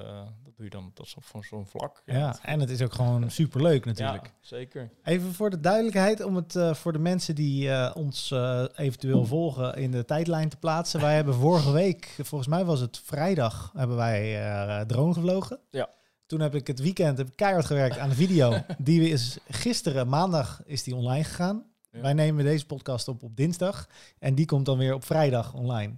[0.43, 2.01] dat doe je dan zo, van zo'n vlak.
[2.06, 4.25] Ja, dat- en het is ook gewoon superleuk natuurlijk.
[4.25, 4.91] Ja, zeker.
[5.04, 8.34] Even voor de duidelijkheid, om het eh, voor de mensen die eh, ons
[8.75, 10.99] eventueel volgen in de tijdlijn te plaatsen.
[11.01, 15.60] Wij hebben vorige week, volgens mij was het vrijdag, hebben wij drone gevlogen.
[15.69, 15.89] Ja.
[16.25, 18.54] Toen heb ik het weekend heb ik keihard gewerkt aan de video.
[18.77, 21.63] Die is gisteren, maandag, is die online gegaan.
[21.91, 22.01] Ja.
[22.01, 23.88] Wij nemen deze podcast op op dinsdag.
[24.19, 25.93] En die komt dan weer op vrijdag online.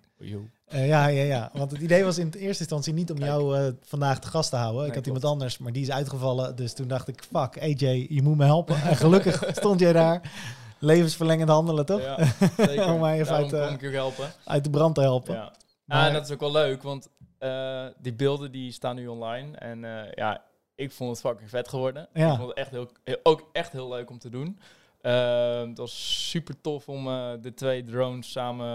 [0.67, 1.49] Eh, ja, ja, ja.
[1.53, 3.29] Want het idee was in eerste instantie niet om Kijk.
[3.29, 4.81] jou eh, vandaag te gast te houden.
[4.81, 5.07] ik had klopt.
[5.07, 6.55] iemand anders, maar die is uitgevallen.
[6.55, 8.81] Dus toen dacht ik, fuck, AJ, je moet me helpen.
[8.81, 10.31] En gelukkig stond jij daar.
[10.79, 12.01] Levensverlengend handelen, toch?
[12.01, 12.17] Ja,
[12.67, 12.93] zeker.
[12.93, 14.31] Om mij even Daarom uit, kon ik je helpen.
[14.45, 15.33] Uit de brand te helpen.
[15.33, 15.53] Ja.
[15.85, 19.07] Maar- Ah, en dat is ook wel leuk, want eh, die beelden die staan nu
[19.07, 19.57] online.
[19.57, 19.79] En
[20.15, 20.41] ja,
[20.75, 22.07] ik vond het fucking vet geworden.
[22.13, 22.31] Ja.
[22.31, 22.89] Ik vond het echt heel-
[23.23, 24.59] ook echt heel leuk om te doen.
[25.03, 28.67] Ehm, het was super tof om eh, de twee drones samen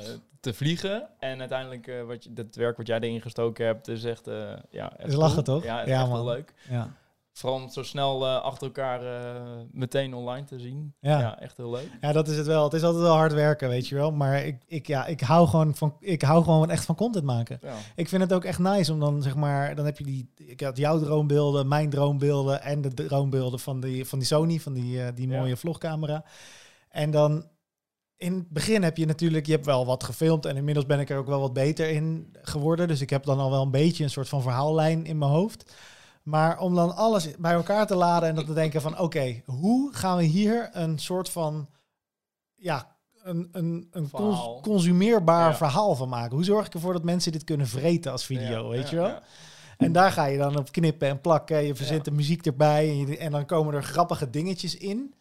[0.00, 0.06] eh,
[0.40, 1.08] te vliegen.
[1.18, 4.26] En uiteindelijk, eh, wat je, het werk wat jij erin gestoken hebt, is echt...
[4.70, 5.56] ja, echt Is lachen, cool.
[5.56, 5.64] toch?
[5.64, 6.16] Ja, Ja, echt man.
[6.16, 6.54] heel leuk.
[6.68, 6.94] Ja.
[7.32, 10.94] Vooral om het zo snel eh, achter elkaar eh, meteen online te zien.
[11.00, 11.18] Ja.
[11.20, 11.38] Ja.
[11.40, 11.88] echt heel leuk.
[12.00, 12.64] ja, dat is het wel.
[12.64, 14.12] Het is altijd wel hard werken, weet je wel.
[14.12, 17.58] Maar ik, ik, ja, ik, hou gewoon van, ik hou gewoon echt van content maken.
[17.62, 17.74] Ja.
[17.94, 20.60] Ik vind het ook echt nice om dan, zeg maar, dan heb je die, ik
[20.60, 25.02] had jouw droombeelden, mijn droombeelden en de droombeelden van die, van die Sony, van die,
[25.02, 25.38] eh, die Ja.
[25.38, 26.24] mooie vlogcamera.
[26.88, 27.44] En dan
[28.16, 31.10] in het begin heb je natuurlijk, je hebt wel wat gefilmd en inmiddels ben ik
[31.10, 32.88] er ook wel wat beter in geworden.
[32.88, 35.74] Dus ik heb dan al wel een beetje een soort van verhaallijn in mijn hoofd.
[36.22, 39.94] Maar om dan alles bij elkaar te laden en dan te denken van, oké, hoe
[39.94, 41.68] gaan we hier een soort van,
[42.54, 44.60] ja, een, een, een Verhaal.
[44.60, 45.56] consumeerbaar Ja.
[45.56, 46.34] verhaal van maken?
[46.36, 49.18] Hoe zorg ik ervoor dat mensen dit kunnen vreten als video, Ja, weet je wel?
[49.76, 51.64] En daar ga je dan op knippen en plakken.
[51.64, 52.88] Je verzint de muziek erbij.
[52.88, 55.14] En, je- en dan komen er grappige dingetjes in.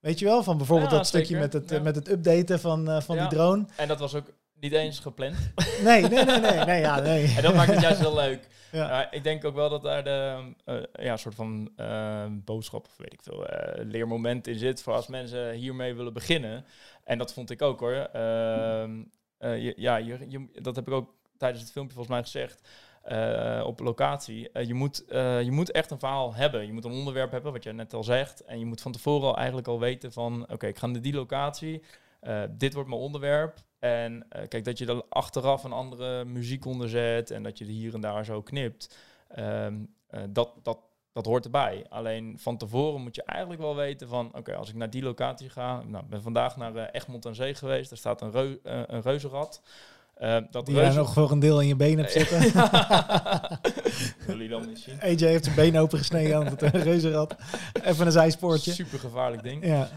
[0.00, 0.42] Weet je wel?
[0.42, 1.80] Van bijvoorbeeld Ja, dat stukje met het, Ja.
[1.80, 3.28] met het updaten van, eh, van Ja.
[3.28, 3.64] die drone.
[3.76, 4.26] En dat was ook
[4.60, 5.36] niet eens gepland.
[5.84, 6.64] Nee, nee, nee, nee.
[6.64, 7.34] nee, ja, nee.
[7.36, 8.48] En dat maakt het juist heel leuk.
[8.72, 9.10] Ja.
[9.10, 13.12] Ik denk ook wel dat daar de eh, ja, soort van eh, boodschap of weet
[13.12, 16.64] ik veel, eh, leermoment in zit voor als mensen hiermee willen beginnen.
[17.04, 17.92] En dat vond ik ook hoor.
[17.92, 19.02] Ehm,
[19.38, 22.68] eh, je, ja, je, je, dat heb ik ook tijdens het filmpje volgens mij gezegd.
[23.66, 24.50] op locatie.
[24.66, 25.04] Je, moet,
[25.42, 26.66] je moet echt een verhaal hebben.
[26.66, 28.44] Je moet een onderwerp hebben, wat jij net al zegt.
[28.44, 30.46] En je moet van tevoren al eigenlijk al weten van...
[30.50, 31.82] oké, ik ga naar die locatie.
[32.50, 33.58] Dit wordt mijn onderwerp.
[33.78, 37.30] En eh, kijk, dat je er achteraf een andere muziek onder zet...
[37.30, 38.96] en dat je er hier en daar zo knipt...
[39.28, 39.74] ehm,
[40.06, 40.78] eh, dat, dat,
[41.12, 41.86] dat hoort erbij.
[41.88, 44.30] Alleen van tevoren moet je eigenlijk wel weten van...
[44.34, 45.82] oké, als ik naar die locatie ga...
[45.86, 47.88] Nou, ik ben vandaag naar eh, Egmond aan Zee geweest.
[47.88, 49.62] Daar staat een, reu, een reuzenrad.
[50.50, 52.40] Dat Die reuzen- nog voor een deel in je been hebt zitten.
[54.26, 55.00] Wil je dan niet zien?
[55.00, 57.36] AJ heeft zijn been opengesneden aan het reuzenrad.
[57.82, 58.72] Even een zijspoortje.
[58.72, 59.66] Super gevaarlijk ding.
[59.66, 59.88] Ja,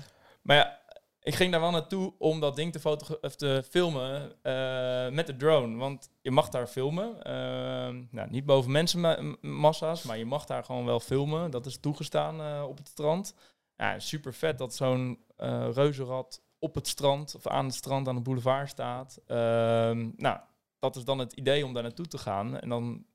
[0.42, 0.80] Maar ja,
[1.24, 5.36] ik ging daar wel naartoe om dat ding te, of te filmen eh, met de
[5.38, 5.78] drone.
[5.78, 7.24] Want je mag daar filmen.
[7.24, 11.52] Ehm, nou, niet boven mensenmassa's, maar je mag daar gewoon wel filmen.
[11.52, 13.36] Dat is toegestaan eh, op het strand.
[13.76, 18.16] Ja, super vet dat zo'n eh reuzenrad op het strand of aan het strand aan
[18.16, 19.20] de boulevard staat.
[19.28, 20.40] Ehm, nou,
[20.80, 22.60] dat is dan het idee om daar naartoe te gaan.
[22.60, 23.06] En dan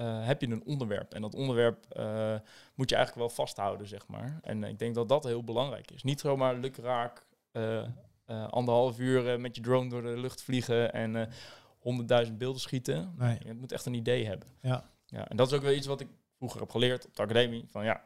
[0.00, 1.14] heb je een onderwerp.
[1.14, 1.84] En dat onderwerp
[2.74, 4.38] moet je eigenlijk wel vasthouden, zeg maar.
[4.42, 6.02] En ik denk dat dat heel belangrijk is.
[6.02, 7.26] Niet zomaar lukraak
[8.48, 11.28] anderhalf uur met je drone door de lucht vliegen en
[11.78, 13.14] honderdduizend beelden schieten.
[13.18, 13.38] Nee.
[13.44, 14.48] Je moet echt een idee hebben.
[14.60, 14.84] Ja.
[15.06, 17.64] Ja, en dat is ook wel iets wat ik vroeger heb geleerd op de academie.
[17.68, 18.04] Van ja,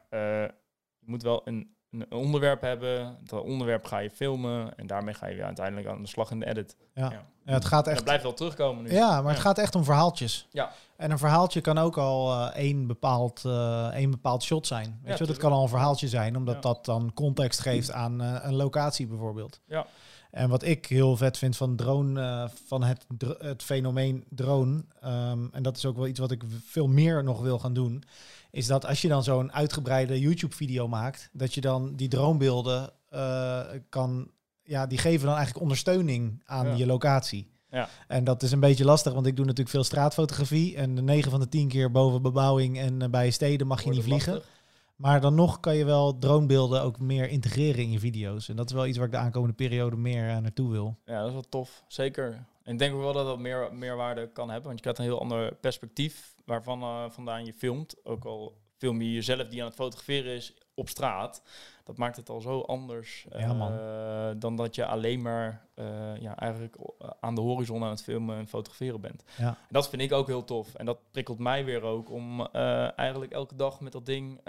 [0.99, 3.17] je moet wel een een onderwerp hebben.
[3.25, 6.41] Dat onderwerp ga je filmen en daarmee ga je weer uiteindelijk aan de slag in
[6.41, 6.77] de edit.
[6.95, 7.11] Ja,
[7.45, 7.53] ja.
[7.53, 7.97] het gaat echt.
[7.97, 8.93] Het blijft wel terugkomen nu.
[8.93, 10.47] Ja, maar het gaat echt om verhaaltjes.
[10.51, 10.71] Ja.
[10.97, 15.01] En een verhaaltje kan ook al uh, één, bepaald, uh, één bepaald shot zijn.
[15.03, 18.37] Weet je, dat kan al een verhaaltje zijn, omdat dat dan context geeft aan uh,
[18.43, 19.61] een locatie bijvoorbeeld.
[19.67, 19.87] Ja.
[20.35, 23.07] En wat ik heel vet vind van drone, van het,
[23.39, 27.41] het fenomeen drone, um, en dat is ook wel iets wat ik veel meer nog
[27.41, 28.03] wil gaan doen,
[28.51, 33.61] is dat als je dan zo'n uitgebreide YouTube-video maakt, dat je dan die droombeelden uh,
[33.89, 34.31] kan,
[34.63, 36.75] ja, die geven dan eigenlijk ondersteuning aan Ja.
[36.75, 37.53] je locatie.
[37.71, 37.89] Ja.
[38.09, 40.77] En dat is een beetje lastig, want ik doe natuurlijk veel straatfotografie.
[40.77, 43.85] En de 9 van de 10 keer boven bebouwing en eh, bij steden mag je
[43.85, 44.33] Wordt niet vliegen.
[44.33, 44.53] lastig.
[44.97, 48.49] Maar dan nog kan je wel dronebeelden ook meer integreren in je video's.
[48.49, 50.99] En dat is wel iets waar ik de aankomende periode meer uh, naartoe wil.
[51.05, 51.85] Ja, dat is wel tof.
[51.89, 52.47] Zeker.
[52.63, 54.67] En ik denk ook wel dat dat meer meerwaarde kan hebben.
[54.67, 58.05] Want je krijgt een heel ander perspectief waarvan uh, vandaan je filmt.
[58.05, 61.43] Ook al film je jezelf die aan het fotograferen is op straat.
[61.85, 66.37] Dat maakt het al zo anders Ja, uh, dan dat je alleen maar uh, ja,
[66.37, 66.77] eigenlijk
[67.21, 69.25] aan de horizon aan het filmen en fotograferen bent.
[69.37, 69.47] Ja.
[69.47, 70.75] En dat vind ik ook heel tof.
[70.75, 74.41] En dat prikkelt mij weer ook om uh, eigenlijk elke dag met dat ding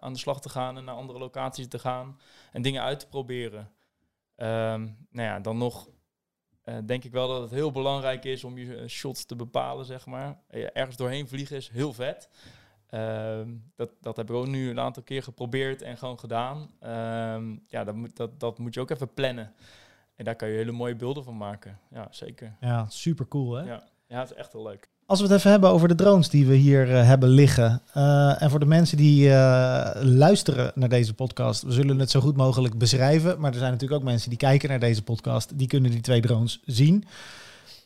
[0.00, 2.18] aan de slag te gaan en naar andere locaties te gaan
[2.52, 3.70] en dingen uit te proberen.
[4.36, 5.88] Um, nou ja, dan nog
[6.64, 10.06] uh, denk ik wel dat het heel belangrijk is om je shots te bepalen, zeg
[10.06, 10.40] maar.
[10.48, 12.28] Ergens doorheen vliegen is heel vet.
[12.94, 13.40] Uh,
[13.76, 16.70] dat, dat heb ik ook nu een aantal keer geprobeerd en gewoon gedaan.
[16.82, 19.52] Uh, ja, dat moet, dat, dat moet je ook even plannen.
[20.16, 21.78] En daar kan je hele mooie beelden van maken.
[21.90, 22.56] Ja, zeker.
[22.60, 23.64] Ja, super cool hè?
[23.64, 24.90] Ja, ja het is echt heel leuk.
[25.06, 27.82] Als we het even hebben over de drones die we hier uh, hebben liggen.
[27.96, 32.20] Uh, en voor de mensen die uh, luisteren naar deze podcast, we zullen het zo
[32.20, 33.40] goed mogelijk beschrijven.
[33.40, 36.20] Maar er zijn natuurlijk ook mensen die kijken naar deze podcast, die kunnen die twee
[36.20, 37.04] drones zien.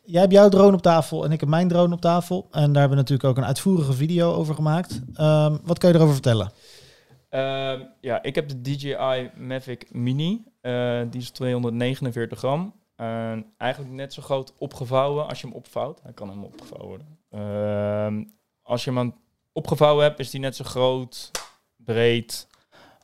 [0.07, 2.49] Jij hebt jouw drone op tafel en ik heb mijn drone op tafel.
[2.51, 5.01] En daar hebben we natuurlijk ook een uitvoerige video over gemaakt.
[5.21, 6.53] Um, wat kan je erover vertellen?
[7.31, 10.45] Uh, ja, ik heb de DJI Mavic Mini.
[10.62, 12.75] Uh, die is 249 gram.
[13.57, 16.01] Eigenlijk net zo groot opgevouwen als je hem opvouwt.
[16.03, 17.19] Hij kan helemaal opgevouwen worden.
[17.31, 18.25] Ehm,
[18.62, 19.14] als je hem
[19.53, 21.31] opgevouwen hebt, is die net zo groot,
[21.77, 22.49] breed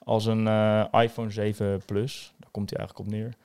[0.04, 2.32] als een eh, iPhone 7 Plus.
[2.38, 3.36] Daar komt hij eigenlijk op neer.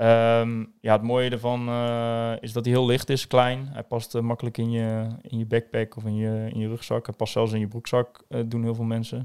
[0.00, 3.68] Um, ja, het mooie ervan uh, is dat hij heel licht is, klein.
[3.72, 7.06] Hij past uh, makkelijk in je, in je backpack of in je, in je rugzak.
[7.06, 9.18] Hij past zelfs in je broekzak, uh, doen heel veel mensen.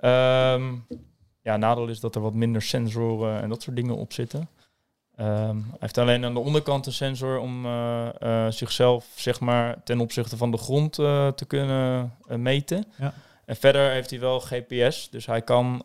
[0.00, 0.86] Um,
[1.42, 4.48] ja, nadeel is dat er wat minder sensoren en dat soort dingen op zitten.
[5.20, 7.66] Um, hij heeft alleen aan de onderkant een sensor om
[8.48, 12.84] zichzelf zeg maar, ten opzichte van de grond te kunnen meten.
[12.98, 13.14] Ja.
[13.44, 15.84] En verder heeft hij wel GPS, dus hij kan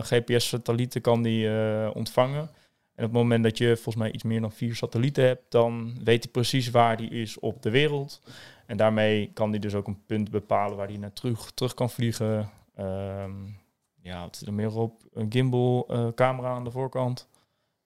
[0.00, 1.48] GPS-satellieten kan die,
[1.94, 2.50] ontvangen.
[2.94, 5.94] En op het moment dat je volgens mij iets meer dan vier satellieten hebt, dan
[6.04, 8.22] weet hij precies waar die is op de wereld.
[8.66, 11.90] En daarmee kan hij dus ook een punt bepalen waar hij naar terug, terug kan
[11.90, 12.50] vliegen.
[12.78, 13.60] Um,
[14.02, 15.02] ja, wat zit er meer op?
[15.12, 17.28] Een gimbal uh, camera aan de voorkant.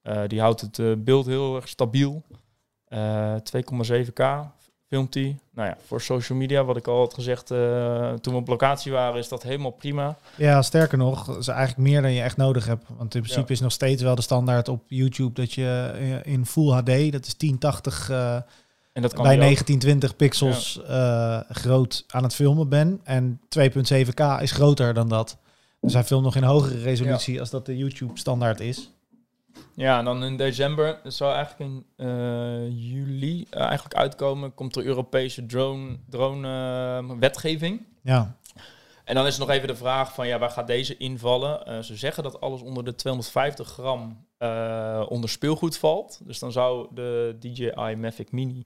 [0.03, 2.23] Uh, die houdt het uh, beeld heel erg stabiel.
[2.93, 4.23] 2,7k
[4.87, 5.39] filmt hij.
[5.53, 7.47] Nou ja, voor social media, wat ik al had gezegd
[8.21, 10.17] toen we op locatie waren, is dat helemaal prima.
[10.35, 12.85] Ja, sterker nog, is eigenlijk meer dan je echt nodig hebt.
[12.87, 13.53] Want in principe ja.
[13.53, 17.37] is nog steeds wel de standaard op YouTube dat je in Full HD, dat is
[17.37, 18.37] 1080 uh,
[18.97, 21.39] en dat kan bij 1920 pixels ja.
[21.39, 22.99] uh, groot aan het filmen ben.
[23.03, 25.37] En 2.7K is groter dan dat.
[25.81, 27.39] Dus hij filmt nog in hogere resolutie ja.
[27.39, 28.91] als dat de YouTube standaard is.
[29.75, 34.83] Ja, en dan in december, zou eigenlijk in uh, juli uh, eigenlijk uitkomen, komt de
[34.83, 36.47] Europese drone, drone
[37.01, 37.85] uh, wetgeving.
[38.01, 38.35] Ja.
[39.03, 41.85] En dan is nog even de vraag van, ja, waar gaat deze invallen?
[41.85, 44.25] ze zeggen dat alles onder de 250 gram
[45.07, 46.19] onder speelgoed valt.
[46.23, 48.63] Dus dan zou de DJI Mavic Mini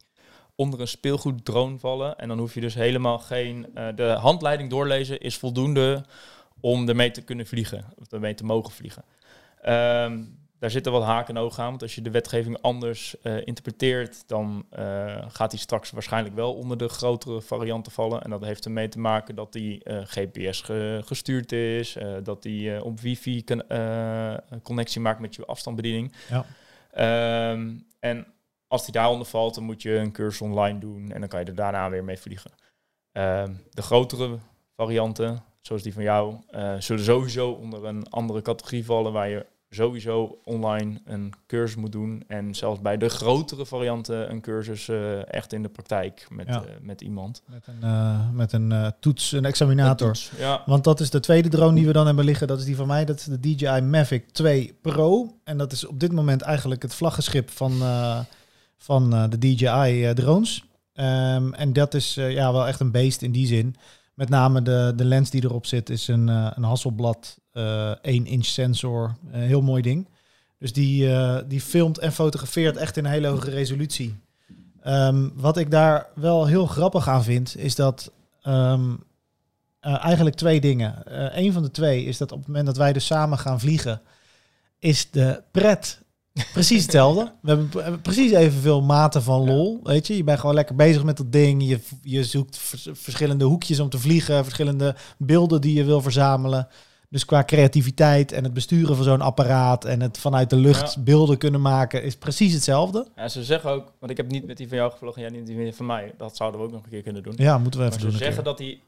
[0.56, 2.18] onder een speelgoed drone vallen.
[2.18, 3.68] En dan hoef je dus helemaal geen...
[3.96, 6.06] de handleiding doorlezen is voldoende
[6.60, 7.86] om ermee te kunnen vliegen.
[8.00, 9.04] Of ermee te mogen vliegen.
[9.66, 11.70] Um, daar zitten wat haken en ogen aan.
[11.70, 16.54] Want als je de wetgeving anders uh, interpreteert, dan uh, gaat die straks waarschijnlijk wel
[16.54, 18.22] onder de grotere varianten vallen.
[18.22, 22.84] En dat heeft ermee te maken dat die uh, GPS ge gestuurd is, dat die
[22.84, 23.64] op wifi kan,
[24.64, 26.14] connectie maakt met je afstandsbediening.
[26.30, 26.46] Ja.
[27.52, 28.28] Um, en
[28.68, 31.46] als die daaronder valt, dan moet je een cursus online doen en dan kan je
[31.46, 32.52] er daarna weer mee vliegen.
[33.12, 34.38] Um, de grotere
[34.76, 36.36] varianten, zoals die van jou,
[36.80, 39.46] zullen sowieso onder een andere categorie vallen waar je
[39.76, 42.24] sowieso online een cursus moet doen.
[42.28, 46.64] En zelfs bij de grotere varianten een cursus eh, echt in de praktijk met, Ja.
[46.64, 47.42] eh, met iemand.
[47.46, 50.08] Met een, eh, met een toets, een examinator.
[50.08, 52.48] Een toets, Ja, Want dat is de tweede drone die we dan hebben liggen.
[52.48, 53.06] Dat is die van mij.
[53.06, 55.36] Dat is de DJI Mavic 2 Pro.
[55.44, 57.72] En dat is op dit moment eigenlijk het vlaggenschip van,
[58.78, 60.64] van de DJI drones.
[60.94, 63.76] Ehm, en dat is ja, wel echt een beest in die zin.
[64.22, 68.26] Met name de, de lens die erop zit is een, eh, een Hasselblad eh 1
[68.26, 69.16] inch sensor.
[69.32, 70.08] Een heel mooi ding.
[70.60, 74.16] Dus die, eh, die filmt en fotografeert echt in een hele hoge resolutie.
[74.82, 78.96] Ehm, wat ik daar wel heel grappig aan vind, is dat ehm,
[79.80, 81.06] eh, eigenlijk twee dingen.
[81.06, 83.60] Eh een van de twee is dat op het moment dat wij dus samen gaan
[83.60, 84.02] vliegen,
[84.80, 86.01] is de pret
[86.54, 87.32] precies hetzelfde.
[87.42, 89.80] We hebben, we hebben precies evenveel maten van lol.
[89.84, 91.68] Weet je, je bent gewoon lekker bezig met dat ding.
[91.68, 96.68] Je, je zoekt vers- verschillende hoekjes om te vliegen, verschillende beelden die je wil verzamelen.
[97.10, 101.02] Dus qua creativiteit en het besturen van zo'n apparaat en het vanuit de lucht Ja.
[101.02, 103.08] beelden kunnen maken, is precies hetzelfde.
[103.16, 105.48] Ja, ze zeggen ook, want ik heb niet met die van jou gevlogen, jij niet
[105.48, 106.14] met die van mij.
[106.18, 107.34] Dat zouden we ook nog een keer kunnen doen.
[107.38, 108.14] Ja, moeten we even ze doen.
[108.14, 108.44] een zeggen keer.
[108.44, 108.82] dat die eh,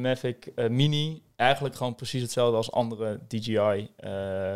[0.00, 4.10] Mavic eh, Mini eigenlijk gewoon precies hetzelfde als andere DJI eh,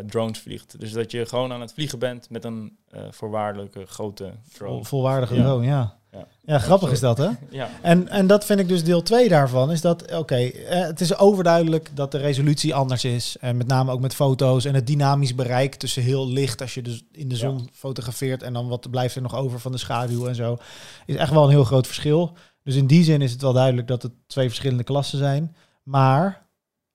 [0.06, 0.80] drones vliegt.
[0.80, 4.72] Dus dat je gewoon aan het vliegen bent met een eh, voorwaardelijke grote drone.
[4.74, 5.42] Vol- volwaardige Ja.
[5.42, 5.94] drone, ja.
[6.12, 6.26] Ja.
[6.44, 7.28] Ja, grappig is dat, hè?
[7.50, 9.70] Ja, En, en dat vind ik dus deel 2 daarvan.
[9.70, 13.36] Is dat, oké, eh, het is overduidelijk dat de resolutie anders is.
[13.40, 16.82] En met name ook met foto's en het dynamisch bereik tussen heel licht als je
[16.82, 18.42] dus in de zon fotografeert.
[18.42, 20.56] En dan wat blijft er nog over van de schaduw en zo.
[21.06, 22.32] Is echt wel een heel groot verschil.
[22.66, 25.56] Dus in die zin is het wel duidelijk dat het twee verschillende klassen zijn.
[25.82, 26.46] Maar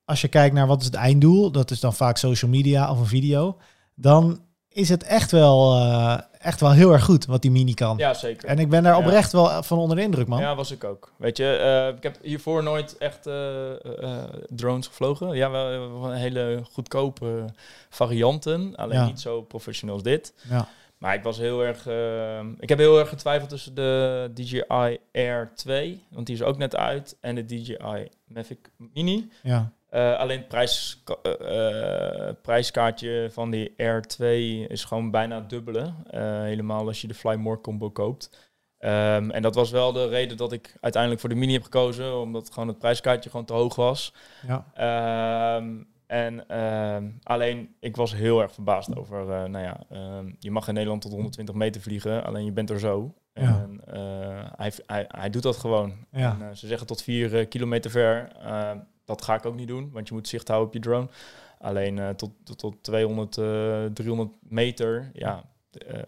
[0.06, 3.00] als je kijkt naar wat is het einddoel, dat is dan vaak social media of
[3.00, 3.58] een video.
[3.96, 7.98] Dan is het echt wel, eh, echt wel heel erg goed wat die mini kan.
[7.98, 8.48] ja zeker.
[8.50, 9.00] En ik ben daar Ja.
[9.00, 10.40] oprecht wel van onder de indruk, man.
[10.40, 11.14] Ja, was ik ook.
[11.18, 13.34] Weet je, eh, ik heb hiervoor nooit echt eh,
[14.50, 15.36] drones gevlogen.
[15.36, 17.46] Ja, wel wel een hele goedkope
[17.90, 18.76] varianten.
[18.76, 19.06] Alleen Ja.
[19.06, 20.34] niet zo professioneel als dit.
[20.50, 20.68] Ja.
[21.02, 21.88] Maar ik was heel erg...
[21.88, 26.58] eh, ik heb heel erg getwijfeld tussen de DJI Air 2, want die is ook
[26.58, 29.30] net uit, en de DJI Mavic Mini.
[29.44, 29.72] ja.
[29.90, 35.50] Eh, alleen het prijs, eh, eh, prijskaartje van die Air 2 is gewoon bijna het
[35.50, 35.94] dubbele.
[36.44, 38.50] Helemaal als je de Fly More combo koopt.
[38.78, 42.20] Ehm, en dat was wel de reden dat ik uiteindelijk voor de Mini heb gekozen.
[42.20, 44.14] Omdat gewoon het prijskaartje gewoon te hoog was.
[44.48, 44.66] Ja.
[44.74, 50.52] Ehm, en ehm, alleen, ik was heel erg verbaasd over, eh, nou ja, ehm, je
[50.52, 53.14] mag in Nederland tot 120 meter vliegen, alleen je bent er zo.
[53.34, 53.42] Ja.
[53.42, 55.94] En eh, hij, hij, hij doet dat gewoon.
[56.12, 56.32] Ja.
[56.32, 58.32] En, eh, ze zeggen tot 4 kilometer ver.
[58.42, 61.08] Ehm, dat ga ik ook niet doen, want je moet zicht houden op je drone.
[61.60, 65.44] Alleen tot, tot, tot 200, eh 300 meter, ja,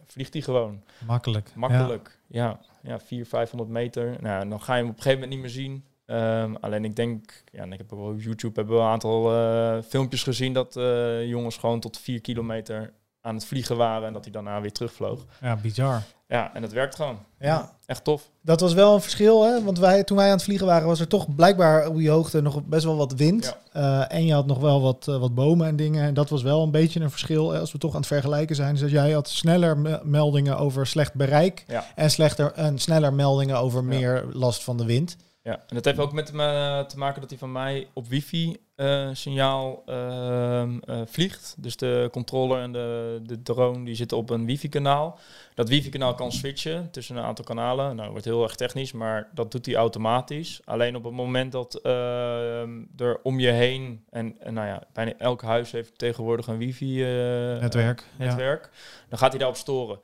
[0.05, 0.83] vliegt hij gewoon.
[1.05, 1.51] Makkelijk.
[1.55, 2.19] Makkelijk.
[2.27, 4.17] Ja, ja, 400, 500 meter.
[4.21, 5.85] Nou, dan ga je hem op een gegeven moment niet meer zien.
[6.05, 8.87] Ehm, alleen ik denk, ja, en ik heb ook wel op YouTube hebben we een
[8.89, 14.07] aantal eh, filmpjes gezien dat eh, jongens gewoon tot 4 kilometer aan het vliegen waren
[14.07, 15.25] en dat hij daarna weer terugvloog.
[15.41, 15.47] Ja.
[15.47, 16.01] ja, bizar.
[16.27, 17.17] Ja, en het werkt gewoon.
[17.39, 18.29] Ja, Echt tof.
[18.41, 19.63] dat was wel een verschil, hè?
[19.63, 22.41] Want wij, toen wij aan het vliegen waren, was er toch blijkbaar op die hoogte
[22.41, 23.57] nog best wel wat wind.
[23.71, 26.03] Eh, en je had nog wel wat, wat bomen en dingen.
[26.03, 27.51] En dat was wel een beetje een verschil.
[27.51, 28.75] hè, Als we toch aan het vergelijken zijn.
[28.75, 31.63] Dus jij had sneller me- meldingen over slecht bereik.
[31.67, 31.85] Ja.
[31.95, 33.87] En, slechter, en sneller meldingen over Ja.
[33.87, 35.17] meer last van de wind.
[35.43, 38.58] Ja, en dat heeft ook met me te maken dat hij van mij op wifi
[38.75, 41.56] eh, signaal ehm, eh, vliegt.
[41.58, 45.19] Dus de controller en de, de drone die zitten op een wifi kanaal.
[45.53, 47.86] Dat wifi kanaal kan switchen tussen een aantal kanalen.
[47.86, 50.62] Nou, dat wordt heel erg technisch, maar dat doet hij automatisch.
[50.65, 55.13] Alleen op het moment dat ehm, er om je heen, en, en nou ja, bijna
[55.17, 58.03] elk huis heeft tegenwoordig een wifi eh, Netwerk.
[58.17, 58.25] Ja.
[58.25, 58.69] netwerk,
[59.10, 59.99] dan gaat hij daarop storen.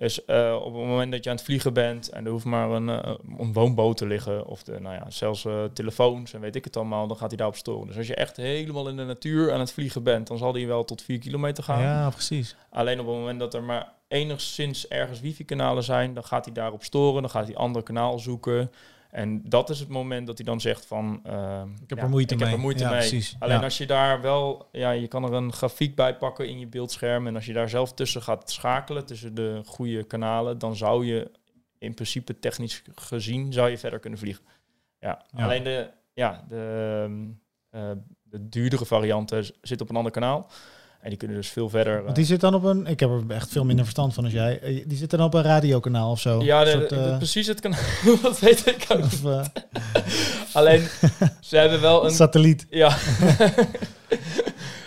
[0.00, 2.70] Dus eh, op het moment dat je aan het vliegen bent en er hoeft maar
[2.70, 6.56] een, eh, een woonboot te liggen, of de, nou ja, zelfs eh, telefoons en weet
[6.56, 7.86] ik het allemaal, dan gaat hij daarop storen.
[7.86, 10.66] Dus als je echt helemaal in de natuur aan het vliegen bent, dan zal hij
[10.66, 11.80] wel tot 4 kilometer gaan.
[11.82, 12.56] ja, precies.
[12.70, 16.84] Alleen op het moment dat er maar enigszins ergens wifi-kanalen zijn, dan gaat hij daarop
[16.84, 18.70] storen, dan gaat hij ander kanaal zoeken.
[19.10, 21.20] En dat is het moment dat hij dan zegt van...
[21.24, 22.48] eh, Ik heb ja, er moeite ik mee.
[22.48, 22.98] Heb er moeite ja, mee.
[22.98, 23.36] precies.
[23.38, 23.62] Alleen Ja.
[23.64, 27.26] als je daar wel, ja, je kan er een grafiek bij pakken in je beeldscherm.
[27.26, 31.30] En als je daar zelf tussen gaat schakelen, tussen de goede kanalen, dan zou je
[31.78, 34.44] in principe technisch gezien zou je verder kunnen vliegen.
[34.98, 37.28] Ja, alleen de, ja, de, ehm,
[37.70, 40.50] eh, de duurdere varianten z- zitten op een ander kanaal.
[41.00, 41.94] En die kunnen dus veel verder.
[41.96, 42.86] Want eh, die zit dan op een...
[42.86, 44.58] Ik heb er echt veel minder verstand van als jij.
[44.60, 46.42] Eh, Die zit dan op een radiokanaal of zo.
[46.42, 47.80] ja, soort, de- eh, precies het kanaal.
[48.22, 48.98] dat weet ik ook.
[49.04, 49.22] of,
[50.52, 50.86] Alleen,
[51.40, 52.10] ze hebben wel een...
[52.24, 52.66] satelliet.
[52.70, 52.96] Ja,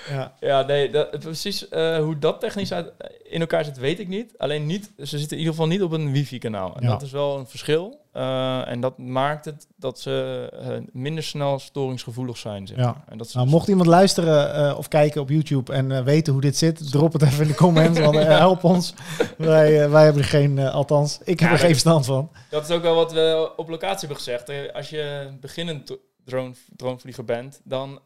[0.10, 0.34] Ja.
[0.40, 1.66] Ja, nee, dat, precies
[2.00, 2.92] hoe dat technisch uit,
[3.24, 4.34] in elkaar zit, weet ik niet.
[4.38, 6.76] Alleen niet, ze zitten in ieder geval niet op een wifi-kanaal.
[6.76, 6.90] En Ja.
[6.90, 8.02] dat is wel een verschil.
[8.14, 12.68] Eh, en dat maakt het dat ze eh, minder snel storingsgevoelig zijn.
[12.68, 13.04] Zeg Ja.
[13.08, 16.58] En dat Nou, mocht iemand luisteren eh, of kijken op YouTube en weten hoe dit
[16.58, 18.94] zit, drop het even in de comments, want help ons.
[19.38, 22.30] Wij, wij hebben er geen, althans, ik heb er geen verstand van.
[22.50, 24.74] Dat is ook wel wat we op locatie hebben gezegd.
[24.74, 28.00] Als je beginnend drone, dronevlieger bent, dan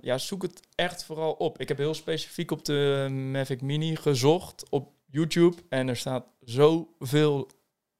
[0.00, 1.60] ja, zoek het echt vooral op.
[1.60, 7.48] Ik heb heel specifiek op de Mavic Mini gezocht op YouTube en er staat zoveel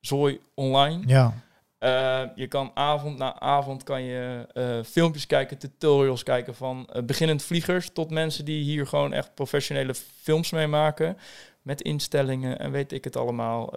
[0.00, 1.02] zooi online.
[1.06, 1.34] Ja,
[1.78, 7.02] Eh, je kan avond na avond kan je eh, filmpjes kijken, tutorials kijken van eh,
[7.02, 11.16] beginnend vliegers tot mensen die hier gewoon echt professionele films mee maken.
[11.62, 13.74] Met instellingen en weet ik het allemaal.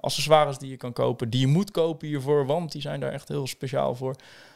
[0.00, 3.28] accessoires die je kan kopen, die je moet kopen hiervoor, want die zijn daar echt
[3.28, 4.14] heel speciaal voor.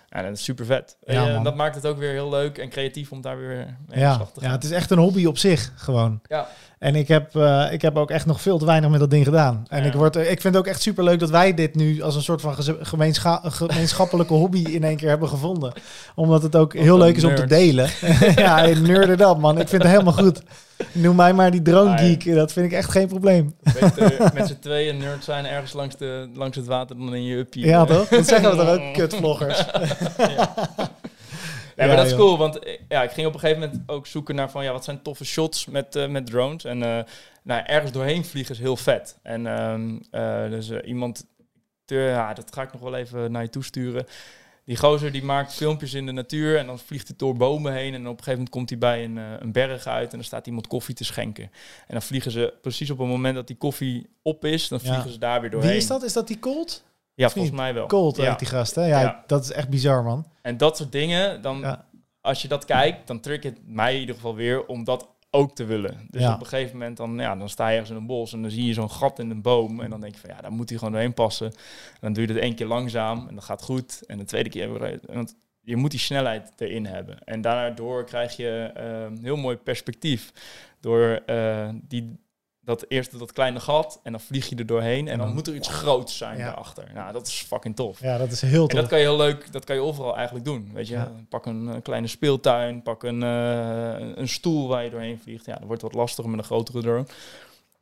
[0.08, 0.96] Ja, dat is super vet.
[1.06, 1.44] Ja, man.
[1.44, 4.24] dat maakt het ook weer heel leuk en creatief om daar weer mee ja, te
[4.34, 4.50] ja, gaan.
[4.50, 6.20] het is echt een hobby op zich, gewoon.
[6.26, 6.48] Ja.
[6.80, 9.24] En ik heb, eh, ik heb ook echt nog veel te weinig met dat ding
[9.24, 9.64] gedaan.
[9.68, 9.88] En Ja.
[9.88, 12.22] ik, word, ik vind het ook echt super leuk dat wij dit nu als een
[12.22, 15.72] soort van gemeenscha- gemeenschappelijke hobby in één keer hebben gevonden.
[16.14, 17.88] Omdat het ook heel leuk is om te delen.
[18.36, 19.60] ja, nerd up, man.
[19.60, 20.42] Ik vind het helemaal goed.
[20.92, 22.34] Noem mij maar die drone geek.
[22.34, 23.54] Dat vind ik echt geen probleem.
[23.80, 27.36] Beter met z'n tweeën nerd zijn ergens langs, de, langs het water dan in je
[27.36, 27.66] uppie.
[27.66, 28.08] Ja, toch?
[28.08, 29.64] Dat zeggen we toch ook, kutvloggers.
[30.18, 30.36] Nee,
[31.80, 34.06] Ja, maar dat is cool, want eh, ja, ik ging op een gegeven moment ook
[34.06, 36.64] zoeken naar van ja, wat zijn toffe shots met, eh, met drones.
[36.64, 37.04] En eh,
[37.42, 39.18] nou, ergens doorheen vliegen is heel vet.
[39.22, 41.26] En ehm, eh, dus iemand,
[41.86, 44.06] ja, dat ga ik nog wel even naar je toesturen.
[44.64, 47.94] Die gozer die maakt filmpjes in de natuur en dan vliegt hij door bomen heen.
[47.94, 50.46] En op een gegeven moment komt hij bij een, een berg uit en dan staat
[50.46, 51.44] iemand koffie te schenken.
[51.44, 51.50] En
[51.92, 54.90] dan vliegen ze precies op het moment dat die koffie op is, dan Ja.
[54.90, 55.70] vliegen ze daar weer doorheen.
[55.70, 56.02] Wie is dat?
[56.02, 56.84] Is dat die Colt?
[57.14, 57.86] Ja, volgens mij wel.
[57.86, 58.34] Colt ja.
[58.34, 58.84] die gast, hè?
[58.86, 59.24] Ja, Ja.
[59.26, 60.26] dat is echt bizar, man.
[60.42, 61.84] En dat soort dingen, dan, Ja.
[62.20, 65.54] als je dat kijkt, dan triggert het mij in ieder geval weer om dat ook
[65.54, 66.06] te willen.
[66.10, 68.42] Dus op een gegeven moment, dan, ja, dan sta je ergens in een bos en
[68.42, 69.80] dan zie je zo'n gat in een boom.
[69.80, 71.46] En dan denk je van, ja, daar moet hij gewoon doorheen passen.
[71.92, 74.02] En dan doe je dat één keer langzaam en dat gaat goed.
[74.06, 77.18] En de tweede keer, weer- want je moet die snelheid erin hebben.
[77.24, 80.32] En daardoor krijg je eh, heel mooi perspectief.
[80.80, 82.18] Door eh, die,
[82.70, 85.08] dat eerste dat kleine gat en dan vlieg je er doorheen.
[85.08, 86.44] En dan dan- moet er iets groots zijn Ja.
[86.44, 86.84] daarachter.
[86.94, 88.00] Nou, dat is fucking tof.
[88.00, 88.80] Ja, dat is heel En tof.
[88.80, 90.70] dat kan je heel leuk, dat kan je overal eigenlijk doen.
[90.74, 91.12] Weet je, Ja.
[91.28, 95.46] pak een, eh, kleine speeltuin, pak een, eh, een stoel waar je doorheen vliegt.
[95.46, 97.04] Ja, dat wordt wat lastiger met een grotere drone.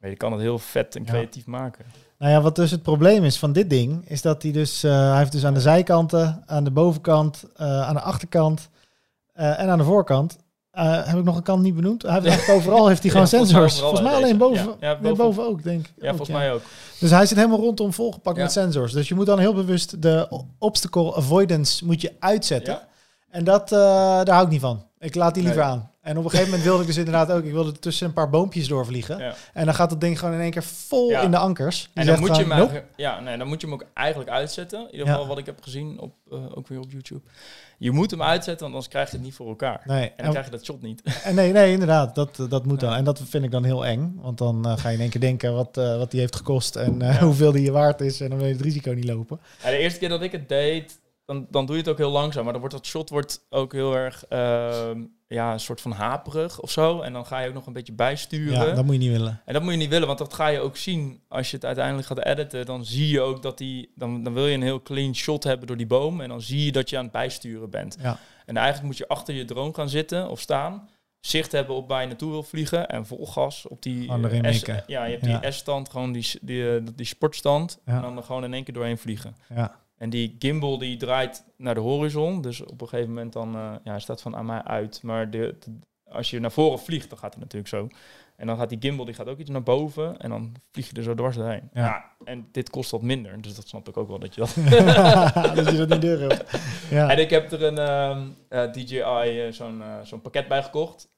[0.01, 1.11] Maar je kan het heel vet en Ja.
[1.11, 1.84] creatief maken.
[2.18, 5.09] Nou ja, wat dus het probleem is van dit ding, is dat hij dus, eh,
[5.09, 8.68] hij heeft dus aan de zijkanten, aan de bovenkant, aan de achterkant
[9.32, 10.39] en aan de voorkant.
[10.79, 12.03] Eh, heb ik nog een kant niet benoemd?
[12.03, 13.81] Hij heeft overal heeft hij gewoon Ja, volgens mij sensors.
[13.81, 14.64] Volgens mij alleen deze.
[14.64, 14.76] boven.
[14.81, 15.93] Ja, boven- boven ook, denk ik.
[15.97, 16.61] Ja, ook, volgens mij ook.
[17.01, 18.93] Dus hij zit helemaal rondom volgepakt met sensors.
[18.93, 22.79] Dus je moet dan heel bewust de obstacle avoidance moet je uitzetten.
[23.31, 24.83] En dat, eh, daar hou ik niet van.
[24.99, 25.70] Ik laat die liever Nee.
[25.70, 25.91] aan.
[26.09, 28.30] En op een gegeven moment wilde ik dus inderdaad ook, ik wilde tussen een paar
[28.30, 29.18] boompjes doorvliegen.
[29.18, 29.34] Ja.
[29.52, 31.20] En dan gaat het ding gewoon in één keer vol Ja.
[31.20, 31.80] in de ankers.
[31.82, 32.84] Die En dan moet, je nope.
[32.96, 34.78] ja, nee, dan moet je hem ook eigenlijk uitzetten.
[34.80, 35.12] In ieder Ja.
[35.12, 37.20] geval wat ik heb gezien, op, eh, ook weer op YouTube.
[37.78, 39.80] Je moet hem uitzetten, want anders krijg je het niet voor elkaar.
[39.84, 41.02] Nee, En dan en, krijg je dat shot niet.
[41.24, 42.14] en nee, nee, inderdaad.
[42.14, 42.92] Dat, dat moet dan.
[42.94, 44.18] En dat vind ik dan heel eng.
[44.20, 46.76] Want dan eh, ga je in één keer denken wat, eh, wat die heeft gekost.
[46.76, 48.20] En eh, hoeveel die je waard is.
[48.20, 49.40] En dan wil je het risico niet lopen.
[49.62, 52.11] Ja, de eerste keer dat ik het deed, dan, dan doe je het ook heel
[52.11, 52.42] langzaam.
[52.42, 56.61] Maar dan wordt dat shot wordt ook heel erg, ehm, ja, een soort van haperig
[56.61, 57.01] of zo.
[57.01, 58.66] En dan ga je ook nog een beetje bijsturen.
[58.68, 59.41] Ja, dat moet je niet willen.
[59.45, 61.64] En dat moet je niet willen, want dat ga je ook zien als je het
[61.64, 62.66] uiteindelijk gaat editen.
[62.66, 65.66] Dan zie je ook dat die, dan, dan wil je een heel clean shot hebben
[65.66, 66.20] door die boom.
[66.20, 67.97] En dan zie je dat je aan het bijsturen bent.
[68.01, 68.18] Ja.
[68.47, 70.89] En eigenlijk moet je achter je drone gaan zitten of staan.
[71.20, 72.89] Zicht hebben op waar je naartoe wil vliegen.
[72.89, 74.11] En vol gas op die
[74.53, 74.62] S-.
[74.87, 75.39] Ja, je hebt Ja.
[75.39, 77.79] die S-stand, gewoon die, die, eh, die sportstand.
[77.87, 77.95] Ja.
[78.05, 79.37] En dan gewoon in één keer doorheen vliegen.
[79.55, 79.81] Ja.
[79.99, 82.40] En die gimbal die draait naar de horizon.
[82.40, 85.03] Dus op een gegeven moment dan, eh, ja, staat van aan mij uit.
[85.03, 85.78] Maar de, de-
[86.11, 87.88] als je naar voren vliegt, dan gaat het natuurlijk zo.
[88.36, 90.18] En dan gaat die gimbal die gaat ook iets naar boven.
[90.18, 91.68] En dan vlieg je er zo dwars doorheen.
[91.72, 91.84] Ja.
[91.84, 92.05] Ja.
[92.24, 93.40] en dit kost wat minder.
[93.42, 94.55] Dus dat snap ik ook wel dat je dat...
[95.57, 96.44] dat je dat niet durft.
[96.90, 97.11] Ja.
[97.11, 101.09] En ik heb er een ehm, eh, DJI eh, zo'n zo'n pakket bij gekocht.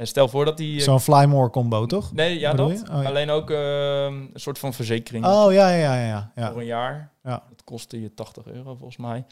[0.00, 0.78] En stel voor dat die...
[0.78, 2.12] eh, Zo'n Flymore combo, toch?
[2.12, 2.88] nee, ja, bedoel dat.
[2.90, 3.08] Oh, ja.
[3.08, 5.24] Alleen ook ehm, een soort van verzekering.
[5.26, 6.32] Oh, ja, ja, ja.
[6.34, 7.10] ja, voor een jaar.
[7.22, 7.42] Ja.
[7.50, 9.24] Dat kostte je 80 euro volgens mij.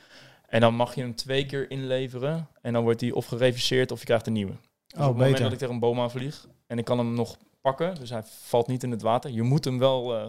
[0.48, 2.48] En dan mag je hem twee keer inleveren.
[2.62, 4.52] En dan wordt hij of gereviseerd of je krijgt een nieuwe.
[4.52, 4.60] Dus
[4.96, 5.42] Oh, op het moment beter.
[5.44, 8.22] dat ik tegen een boom aan vlieg en ik kan hem nog pakken, dus hij
[8.24, 9.30] valt niet in het water.
[9.30, 10.26] Je moet hem wel, eh,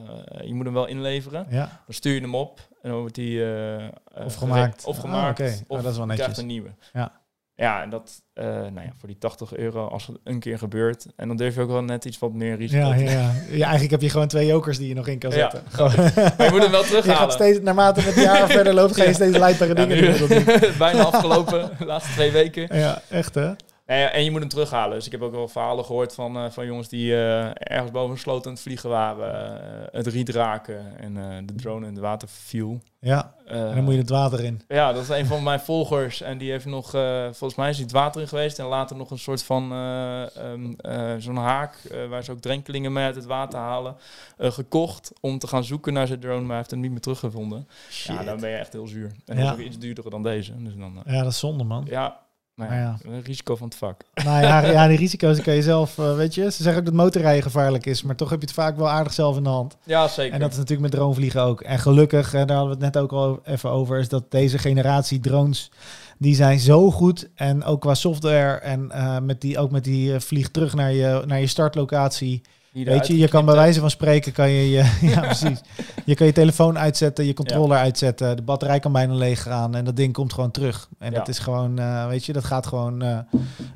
[0.48, 1.46] je moet hem wel inleveren.
[1.50, 3.92] Ja, Dan stuur je hem op en dan wordt hij eh, eh,
[4.26, 4.86] Of gemaakt.
[4.86, 5.40] Of Ah, gemaakt.
[5.42, 6.38] Of Oh, dat is wel je krijgt netjes.
[6.38, 6.70] een nieuwe.
[6.94, 7.12] Ja.
[7.60, 11.06] Ja, en dat, eh, nou ja, voor die 80 euro als het een keer gebeurt.
[11.16, 13.32] En dan durf je ook wel net iets wat meer risico ja, ja, ja.
[13.50, 13.62] ja.
[13.62, 15.36] Eigenlijk heb je gewoon twee jokers die je nog in kan Ja.
[15.38, 15.64] zetten.
[15.70, 15.92] Gewoon.
[16.38, 17.18] Maar je moet hem wel je terughalen.
[17.18, 19.14] gaat steeds, naarmate het jaar verder loopt, ga je Ja.
[19.14, 20.44] steeds Ja, dingen nu- doen.
[20.78, 22.78] Bijna afgelopen, de laatste twee weken.
[22.78, 23.52] Ja, echt hè?
[23.90, 24.96] Nee, en je moet hem terughalen.
[24.98, 28.12] Dus ik heb ook wel verhalen gehoord van, eh, van jongens die eh, ergens boven
[28.12, 29.62] een sloot aan het vliegen waren.
[29.84, 32.82] eh, het riet raken en de drone in het water viel.
[33.00, 34.62] Ja, en dan moet je het water in.
[34.68, 36.22] Ja, dat is een van mijn volgers.
[36.22, 36.90] En die heeft nog,
[37.32, 38.60] volgens mij is hij het water in geweest.
[38.60, 41.76] En later nog een soort van eh, ehm, eh, zo'n haak,
[42.10, 43.96] waar ze ook drenkelingen mee uit het water halen,
[44.38, 45.12] gekocht.
[45.22, 47.68] Om te gaan zoeken naar zijn drone, maar hij heeft hem niet meer teruggevonden.
[48.04, 49.12] Ja, dan ben je echt heel zuur.
[49.26, 49.44] En Ja.
[49.44, 50.64] dat is ook iets duurder dan deze.
[50.64, 51.86] Dus dan, Ja, dat is zonde, man.
[51.90, 52.20] ja,
[52.60, 53.12] Maar ja, ja.
[53.12, 54.02] een risico van het vak.
[54.14, 56.42] Nou ja, ja, die risico's kan je zelf, eh, weet je.
[56.52, 59.14] Ze zeggen ook dat motorrijden gevaarlijk is, maar toch heb je het vaak wel aardig
[59.14, 59.78] zelf in de hand.
[59.84, 60.34] Ja, zeker.
[60.34, 61.62] En dat is natuurlijk met dronevliegen ook.
[61.62, 64.58] En gelukkig, en daar hadden we het net ook al even over, is dat deze
[64.58, 65.72] generatie drones,
[66.18, 67.30] die zijn zo goed.
[67.36, 70.94] En ook qua software en eh, met die, ook met die eh, vlieg terug naar
[70.94, 72.42] je, naar je startlocatie.
[72.74, 75.62] Weet je, je kan bij wijze van spreken, kan je, je ja precies.
[76.06, 79.86] Je kan je telefoon uitzetten, je controller uitzetten, de batterij kan bijna leeg gaan en
[79.86, 80.90] dat ding komt gewoon terug.
[81.00, 81.18] En Ja.
[81.18, 83.20] dat is gewoon, eh, weet je, dat gaat gewoon eh,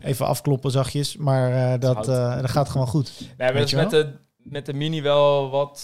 [0.02, 3.12] even afkloppen zachtjes, maar eh, dat, dat gaat gewoon goed.
[3.20, 5.82] Nee, maar Weet dat is je met de, met de Mini wel wat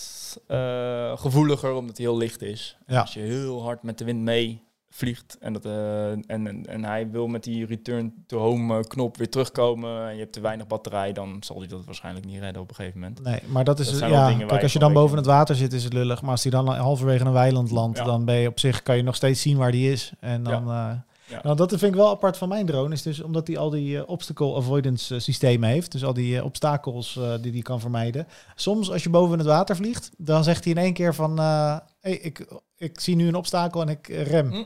[1.16, 2.78] gevoeliger, omdat hij heel licht is.
[2.88, 6.84] Als je heel hard met de wind mee vliegt en, dat, eh, en, en, en
[6.84, 10.40] hij wil met die return to home eh, knop weer terugkomen en je hebt te
[10.42, 13.24] weinig batterij, dan zal hij dat waarschijnlijk niet redden op een gegeven moment.
[13.24, 14.34] Nee, maar dat is Dat dus- ja.
[14.48, 16.22] Kijk, als je dan boven het water zit, is het lullig.
[16.22, 18.04] Maar als die dan halverwege een weiland landt, Ja.
[18.04, 20.12] dan ben je op zich kan je nog steeds zien waar die is.
[20.20, 20.70] En dan.
[20.70, 20.92] eh,
[21.30, 21.40] Ja.
[21.44, 24.08] Nou, dat vind ik wel apart van mijn drone, is dus omdat hij al die
[24.08, 25.92] obstacle avoidance systemen heeft.
[25.92, 28.28] Dus al die obstakels die hij kan vermijden.
[28.56, 31.82] Soms als je boven het water vliegt, dan zegt hij in één keer van, hey,
[32.22, 32.48] ik,
[32.80, 34.51] ik zie nu een obstakel en ik rem.
[34.51, 34.63] Hm.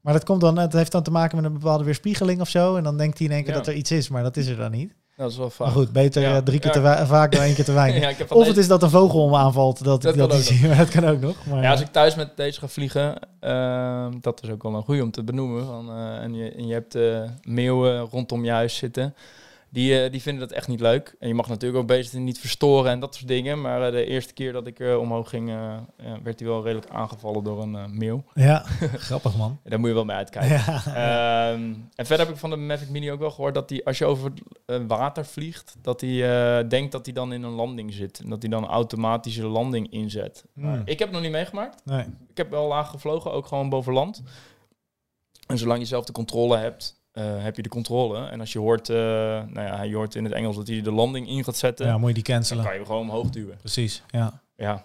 [0.00, 2.76] Maar dat komt dan, het heeft dan te maken met een bepaalde weerspiegeling of zo.
[2.76, 3.58] En dan denkt hij in één keer Ja.
[3.58, 4.92] dat er iets is, maar dat is er dan niet.
[5.16, 5.66] Dat is wel vaak.
[5.66, 6.36] Maar goed, beter Ja.
[6.36, 8.20] eh, drie keer te vaak dan één keer te weinig.
[8.20, 9.84] Of deze- het is dat een vogel me aanvalt.
[9.84, 11.46] Dat, Dat dat, kan die ook zie- dat kan ook nog.
[11.46, 14.82] Maar, Ja, als ik thuis met deze ga vliegen, ehm, dat is ook wel een
[14.82, 15.66] goede om te benoemen.
[15.66, 19.14] Van, eh, en, je, en je hebt eh, meeuwen rondom je huis zitten.
[19.70, 21.16] Die, eh, die vinden dat echt niet leuk.
[21.18, 23.60] En je mag natuurlijk ook bezig niet verstoren en dat soort dingen.
[23.60, 25.46] Maar eh, de eerste keer dat ik eh, omhoog ging,
[26.22, 28.24] werd hij wel redelijk aangevallen door een meeuw.
[28.34, 28.64] ja,
[29.08, 29.58] grappig man.
[29.64, 30.50] Daar moet je wel mee uitkijken.
[30.50, 30.82] Ja.
[30.86, 33.98] Ehm, en verder heb ik van de Mavic Mini ook wel gehoord dat hij, als
[33.98, 34.32] je over
[34.86, 38.20] water vliegt, dat hij denkt dat hij dan in een landing zit.
[38.20, 40.44] En dat hij dan een automatische landing inzet.
[40.54, 40.82] Hmm.
[40.84, 41.80] ik heb het nog niet meegemaakt.
[41.84, 42.04] Nee.
[42.28, 44.22] Ik heb wel laag gevlogen, ook gewoon boven land.
[45.46, 48.26] En zolang je zelf de controle hebt, eh, heb je de controle.
[48.26, 50.92] En als je hoort, eh, nou ja, je hoort in het Engels dat hij de
[50.92, 52.62] landing in gaat zetten, Ja, moet je die dan cancelen.
[52.62, 53.56] kan je hem gewoon omhoog duwen.
[53.56, 54.40] Precies, ja.
[54.56, 54.84] Ja.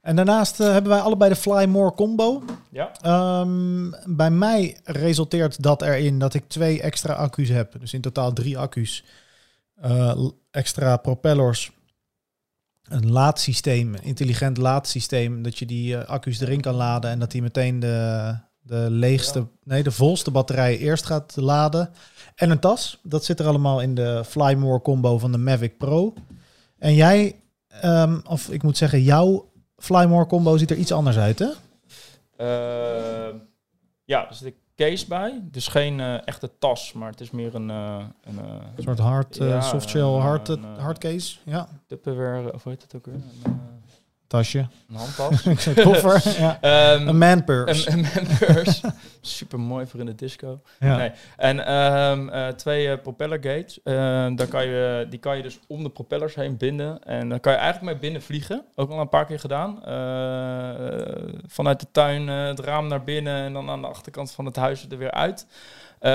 [0.00, 2.42] En daarnaast eh, hebben wij allebei de Fly More combo.
[2.70, 2.90] Ja.
[3.02, 7.80] Ehm, bij mij resulteert dat erin dat ik twee extra accu's heb.
[7.80, 9.04] Dus in totaal drie accu's.
[10.50, 11.72] Extra propellers.
[12.82, 15.42] Een laadsysteem, een intelligent laadsysteem.
[15.42, 18.34] Dat je die accu's erin kan laden en dat die meteen de,
[18.72, 19.46] de leegste, Ja.
[19.64, 21.90] nee, de volste batterij eerst gaat laden.
[22.34, 22.98] En een tas.
[23.02, 26.14] Dat zit er allemaal in de Fly More combo van de Mavic Pro.
[26.78, 27.36] En jij,
[27.68, 31.48] ehm, of ik moet zeggen, jouw Fly More combo ziet er iets anders uit, hè?
[32.36, 33.34] Eh,
[34.04, 35.40] ja, er zit een case bij.
[35.42, 38.44] Dus geen eh, echte tas, maar het is meer een, eh een eh,
[38.76, 41.36] Een soort hard, Ja, softshell hard, een, eh, hardcase.
[41.44, 43.14] Ja, Tupperware, of hoe heet het ook weer?
[43.14, 43.60] Een,
[44.32, 44.58] tasje.
[44.88, 45.44] een handtas.
[45.66, 46.22] Een koffer.
[46.40, 46.58] ja.
[46.60, 47.90] Ehm, Een man purse.
[47.90, 48.06] Een.
[49.20, 50.60] Super mooi voor in de disco.
[50.80, 50.96] ja.
[50.96, 51.10] Nee.
[51.36, 53.82] En ehm, eh, twee eh, propeller gates.
[53.82, 53.94] Eh,
[54.34, 57.04] daar kan je, die kan je dus om de propellers heen binden.
[57.04, 58.64] En dan kan je eigenlijk mee binnen vliegen.
[58.74, 59.78] Ook al een paar keer gedaan.
[61.46, 64.86] Vanuit de tuin het raam naar binnen en dan aan de achterkant van het huis
[64.90, 65.46] er weer uit.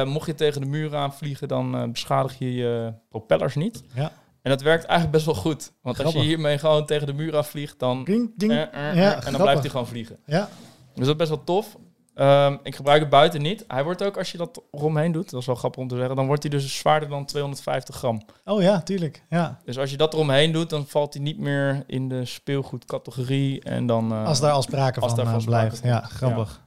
[0.05, 3.83] Mocht je tegen de muur aan vliegen, dan beschadig je je propellers niet.
[3.93, 4.11] Ja.
[4.47, 5.71] En dat werkt eigenlijk best wel goed.
[5.81, 8.03] Want als je hiermee gewoon tegen de muur aan vliegt, dan...
[8.03, 8.51] Ding, ding.
[8.51, 9.41] eh, eh, Ja, eh, en dan grappig.
[9.41, 10.17] blijft hij gewoon vliegen.
[10.25, 10.49] Ja,
[10.93, 11.75] Dus dat is best wel tof.
[12.13, 13.63] Ehm, ik gebruik het buiten niet.
[13.67, 16.15] Hij wordt ook, als je dat eromheen doet, dat is wel grappig om te zeggen,
[16.15, 18.21] dan wordt hij dus zwaarder dan 250 gram.
[18.45, 19.23] oh ja, tuurlijk.
[19.29, 19.59] Ja.
[19.65, 23.61] Dus als je dat eromheen doet, dan valt hij niet meer in de speelgoedcategorie.
[23.61, 25.81] En dan, Als daar al sprake als van daarvan blijft.
[25.83, 26.61] Ja, grappig.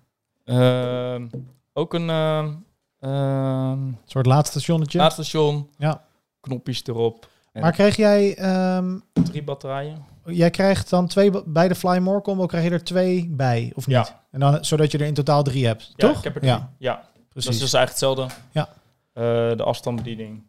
[0.45, 1.27] ehm,
[1.73, 2.55] ook een ehm
[3.01, 4.99] Een soort laadstationnetje.
[4.99, 6.05] laadstation, Ja.
[6.41, 8.37] knopjes erop, en Maar kreeg jij...
[8.37, 10.05] ehm, drie batterijen.
[10.25, 11.31] jij krijgt dan twee...
[11.45, 13.97] Bij de Fly More combo krijg je er twee bij, of niet?
[13.97, 14.23] Ja.
[14.31, 16.19] En dan, zodat je er in totaal drie hebt, Ja, toch?
[16.19, 16.53] ik heb er drie.
[16.53, 17.51] Ja, Ja, dat precies.
[17.51, 18.35] is dus eigenlijk hetzelfde.
[18.51, 18.69] Ja.
[19.13, 20.43] Eh, de afstandsbediening.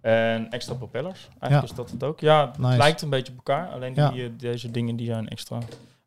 [0.00, 1.28] En extra propellers.
[1.38, 2.20] Eigenlijk is dat het ook.
[2.20, 2.76] Ja, het Nice.
[2.76, 3.68] lijkt een beetje op elkaar.
[3.68, 4.10] Alleen Ja.
[4.10, 5.58] die, eh, deze dingen die zijn extra.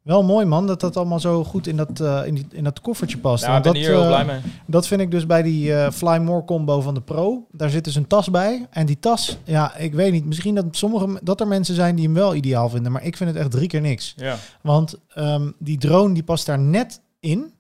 [0.08, 2.82] Wel mooi man, dat dat allemaal zo goed in dat, eh, in, die, in dat
[2.82, 3.45] koffertje past.
[3.45, 4.39] Ja, ik ben dat, hier heel eh, blij mee.
[4.66, 7.47] Dat vind ik dus bij die eh, Fly More combo van de Pro.
[7.51, 8.68] Daar zit dus een tas bij.
[8.70, 10.26] En die tas, ja, ik weet niet.
[10.26, 12.91] Misschien dat, sommige, dat er mensen zijn die hem wel ideaal vinden.
[12.91, 14.14] Maar ik vind het echt drie keer niks.
[14.18, 14.36] Ja.
[14.62, 17.53] Want ehm, die drone die past daar net in.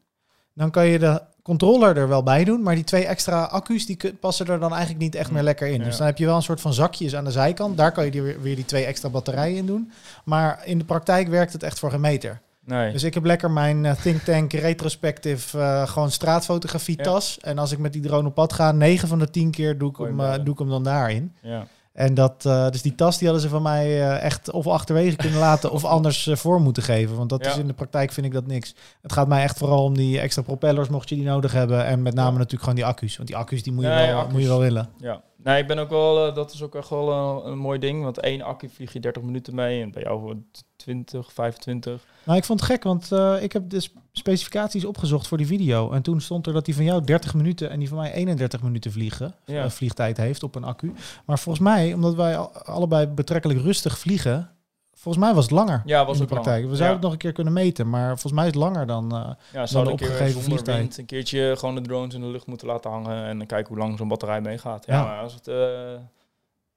[0.53, 4.13] Dan kan je de controller er wel bij doen, maar die twee extra accu's die
[4.19, 5.33] passen er dan eigenlijk niet echt Mm.
[5.33, 5.79] meer lekker in.
[5.79, 5.83] Ja.
[5.83, 7.77] Dus dan heb je wel een soort van zakjes aan de zijkant.
[7.77, 9.91] Daar kan je die weer, die twee extra batterijen in doen.
[10.25, 12.39] Maar in de praktijk werkt het echt voor geen meter.
[12.65, 12.91] Nee.
[12.91, 17.03] Dus ik heb lekker mijn eh, Think Tank retrospective eh, gewoon straatfotografie Ja.
[17.03, 17.37] tas.
[17.41, 19.89] En als ik met die drone op pad ga, 9 van de 10 keer doe
[19.89, 21.33] ik, hem, eh, doe ik hem dan daarin.
[21.41, 21.65] ja.
[21.97, 25.15] En dat, eh, dus die tas die hadden ze van mij eh, echt of achterwege
[25.15, 27.15] kunnen laten of anders eh, voor moeten geven.
[27.17, 27.51] Want dat Ja.
[27.51, 28.75] is in de praktijk vind ik dat niks.
[29.01, 31.85] Het gaat mij echt vooral om die extra propellers, mocht je die nodig hebben.
[31.85, 32.33] En met name Ja.
[32.37, 33.15] natuurlijk gewoon die accu's.
[33.17, 34.31] Want die accu's die moet je, Nee, wel, accu's.
[34.33, 34.89] moet je wel willen.
[34.97, 37.11] Ja, nee, ik ben ook wel, eh, dat is ook echt wel
[37.43, 38.03] eh, een mooi ding.
[38.03, 40.35] Want één accu vlieg je 30 minuten mee en bij jou voor
[40.75, 42.05] 20, 25.
[42.23, 45.47] Nou, ik vond het gek, want eh, ik heb de sp- specificaties opgezocht voor die
[45.47, 45.91] video.
[45.91, 48.61] En toen stond er dat die van jou 30 minuten en die van mij 31
[48.61, 49.69] minuten vliegen, Ja.
[49.69, 50.93] vliegtijd heeft op een accu.
[51.25, 54.49] Maar volgens mij, omdat wij al- allebei betrekkelijk rustig vliegen,
[54.97, 55.81] volgens mij was het langer.
[55.85, 56.61] Ja, was in de praktijk.
[56.61, 56.93] We zouden ja.
[56.93, 59.15] het nog een keer kunnen meten, maar volgens mij is het langer dan.
[59.15, 60.77] eh, Ja, zou de een keer opgegeven vliegtijd.
[60.77, 63.67] wind een keertje gewoon de drones in de lucht moeten laten hangen en dan kijken
[63.73, 64.85] hoe lang zo'n batterij meegaat.
[64.85, 65.03] Ja, Ja.
[65.03, 65.55] maar als het, eh,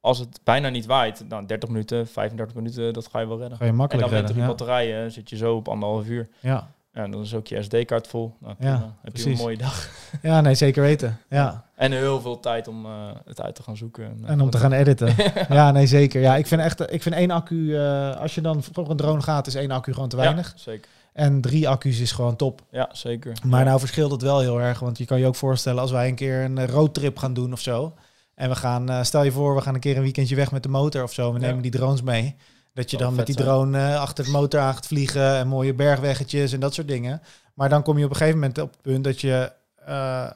[0.01, 3.59] als het bijna niet waait, dan 30 minuten, 35 minuten, dat ga je wel redden.
[3.59, 4.47] ga je En makkelijk dan met redden.
[4.47, 4.57] die Ja.
[4.57, 6.29] batterijen zit je zo op anderhalf uur.
[6.41, 6.71] Ja.
[6.93, 8.35] Ja, dan is ook je SD-kaart vol.
[8.41, 9.89] Nou, Ja, heb je een mooie dag.
[10.23, 11.19] ja, nee, zeker weten.
[11.29, 11.65] Ja.
[11.77, 12.93] En heel veel tijd om eh,
[13.25, 14.19] het uit te gaan zoeken.
[14.27, 15.15] En om te gaan editen.
[15.49, 16.21] ja, nee, zeker.
[16.21, 19.23] Ja, ik vind echt, ik vind één accu, eh, als je dan voor een drone
[19.23, 20.47] gaat, is één accu gewoon te weinig.
[20.49, 20.91] Ja, zeker.
[21.13, 22.63] En drie accu's is gewoon top.
[22.71, 23.33] Ja, zeker.
[23.45, 23.67] Maar Ja.
[23.67, 24.79] nou verschilt het wel heel erg.
[24.81, 27.53] Want je kan je ook voorstellen als wij een keer een eh, roadtrip gaan doen
[27.53, 27.95] of zo.
[28.35, 30.63] En we gaan, eh, stel je voor, we gaan een keer een weekendje weg met
[30.63, 31.33] de motor of zo.
[31.33, 31.47] We Ja.
[31.47, 32.37] nemen die drones mee.
[32.81, 33.47] Dat je dan met die zijn.
[33.47, 35.37] drone eh, achter de motor aan gaat vliegen.
[35.37, 37.23] En mooie bergweggetjes en dat soort dingen.
[37.55, 39.53] Maar dan kom je op een gegeven moment op het punt dat je...
[39.77, 40.31] eh,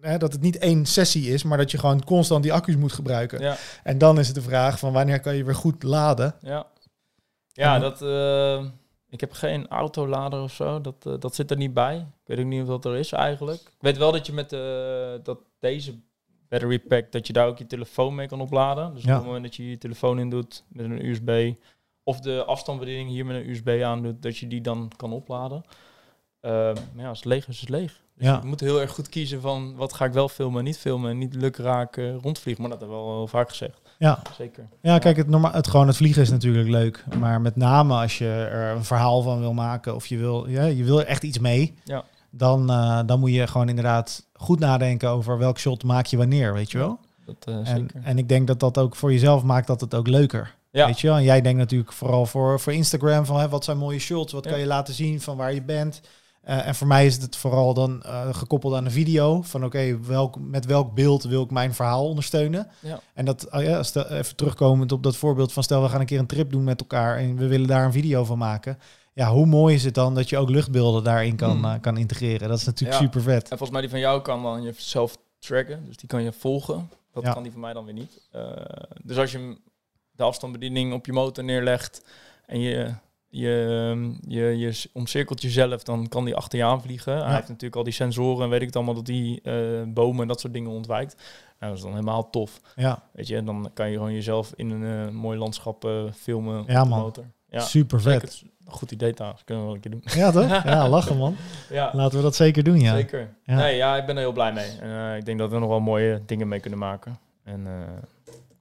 [0.00, 2.92] hè, dat het niet één sessie is, maar dat je gewoon constant die accu's moet
[2.92, 3.40] gebruiken.
[3.40, 6.34] Ja, En dan is het de vraag van wanneer kan je weer goed laden.
[6.40, 6.66] ja.
[7.52, 8.02] Ja, En- dat...
[8.02, 8.64] eh,
[9.10, 10.80] ik heb geen autolader of zo.
[10.80, 11.96] Dat, dat zit er niet bij.
[11.96, 13.60] Ik weet ook niet of dat er is eigenlijk.
[13.60, 14.60] Ik weet wel dat je met eh,
[15.22, 15.94] dat deze
[16.48, 18.94] battery pack, dat je daar ook je telefoon mee kan opladen.
[18.94, 19.10] Dus Ja.
[19.10, 21.52] op het moment dat je je telefoon in doet met een USB,
[22.08, 25.62] of de afstandsbediening hier met een USB aandoet, dat je die dan kan opladen.
[26.40, 28.00] Eh, maar ja, als het leeg is, is het leeg.
[28.16, 28.38] Dus Ja.
[28.42, 31.10] je moet heel erg goed kiezen van wat ga ik wel filmen en niet filmen.
[31.10, 33.80] En niet lukraak eh rondvliegen, maar dat hebben we al heel vaak gezegd.
[33.98, 34.68] Ja, Zeker.
[34.80, 37.04] ja kijk, het, norma- het, gewoon het vliegen is natuurlijk leuk.
[37.18, 40.64] Maar met name als je er een verhaal van wil maken of je wil, ja,
[40.64, 41.74] je wil er echt iets mee.
[41.84, 42.04] Ja.
[42.30, 46.52] Dan, eh, dan moet je gewoon inderdaad goed nadenken over welk shot maak je wanneer,
[46.54, 46.98] weet je wel.
[47.24, 48.00] Dat, eh, En, zeker.
[48.04, 50.56] en ik denk dat dat ook voor jezelf maakt dat het ook leuker.
[50.70, 50.86] Ja.
[50.86, 51.16] Weet je wel?
[51.16, 54.44] En jij denkt natuurlijk vooral voor, voor Instagram van hè, wat zijn mooie shots, wat
[54.44, 54.50] Ja.
[54.50, 56.00] kan je laten zien van waar je bent.
[56.42, 59.98] Eh, en voor mij is het vooral dan eh, gekoppeld aan een video van oké,
[60.00, 62.68] welk, met welk beeld wil ik mijn verhaal ondersteunen.
[62.80, 63.00] Ja.
[63.14, 66.06] En dat, oh ja, stel, even terugkomend op dat voorbeeld van stel we gaan een
[66.06, 68.78] keer een trip doen met elkaar en we willen daar een video van maken.
[69.12, 71.64] Ja, hoe mooi is het dan dat je ook luchtbeelden daarin kan, Hmm.
[71.64, 72.48] eh, kan integreren?
[72.48, 73.04] Dat is natuurlijk Ja.
[73.04, 73.42] super vet.
[73.42, 75.84] En volgens mij die van jou kan dan jezelf tracken.
[75.86, 76.88] Dus die kan je volgen.
[77.12, 77.32] Dat Ja.
[77.32, 78.20] kan die van mij dan weer niet.
[79.02, 79.58] Dus als je hem-
[80.18, 82.04] de afstandsbediening op je motor neerlegt
[82.46, 82.94] en je,
[83.28, 87.16] je, ehm, je, je omcirkelt jezelf, dan kan die achter je aan vliegen.
[87.24, 89.54] Hij heeft natuurlijk al die sensoren en weet ik het allemaal, dat die eh,
[89.86, 91.14] bomen en dat soort dingen ontwijkt.
[91.58, 92.60] Nou, dat is dan helemaal tof.
[92.76, 96.02] Ja, Weet je, en dan kan je gewoon jezelf in een eh, mooi landschap eh,
[96.14, 97.00] filmen Ja, op de man.
[97.00, 97.24] motor.
[97.50, 98.42] Ja, super vet.
[98.66, 99.44] Goed idee trouwens.
[99.44, 100.02] Kunnen we wel een keer doen.
[100.22, 100.64] Ja, toch?
[100.74, 101.36] Ja, lachen man.
[101.70, 101.90] Ja.
[101.94, 102.94] Laten we dat zeker doen, ja.
[102.94, 103.34] Zeker.
[103.44, 103.56] Ja.
[103.56, 104.70] Nee, ja, ik ben er heel blij mee.
[104.80, 107.18] En, ik denk dat we nog wel mooie dingen mee kunnen maken.
[107.44, 107.66] En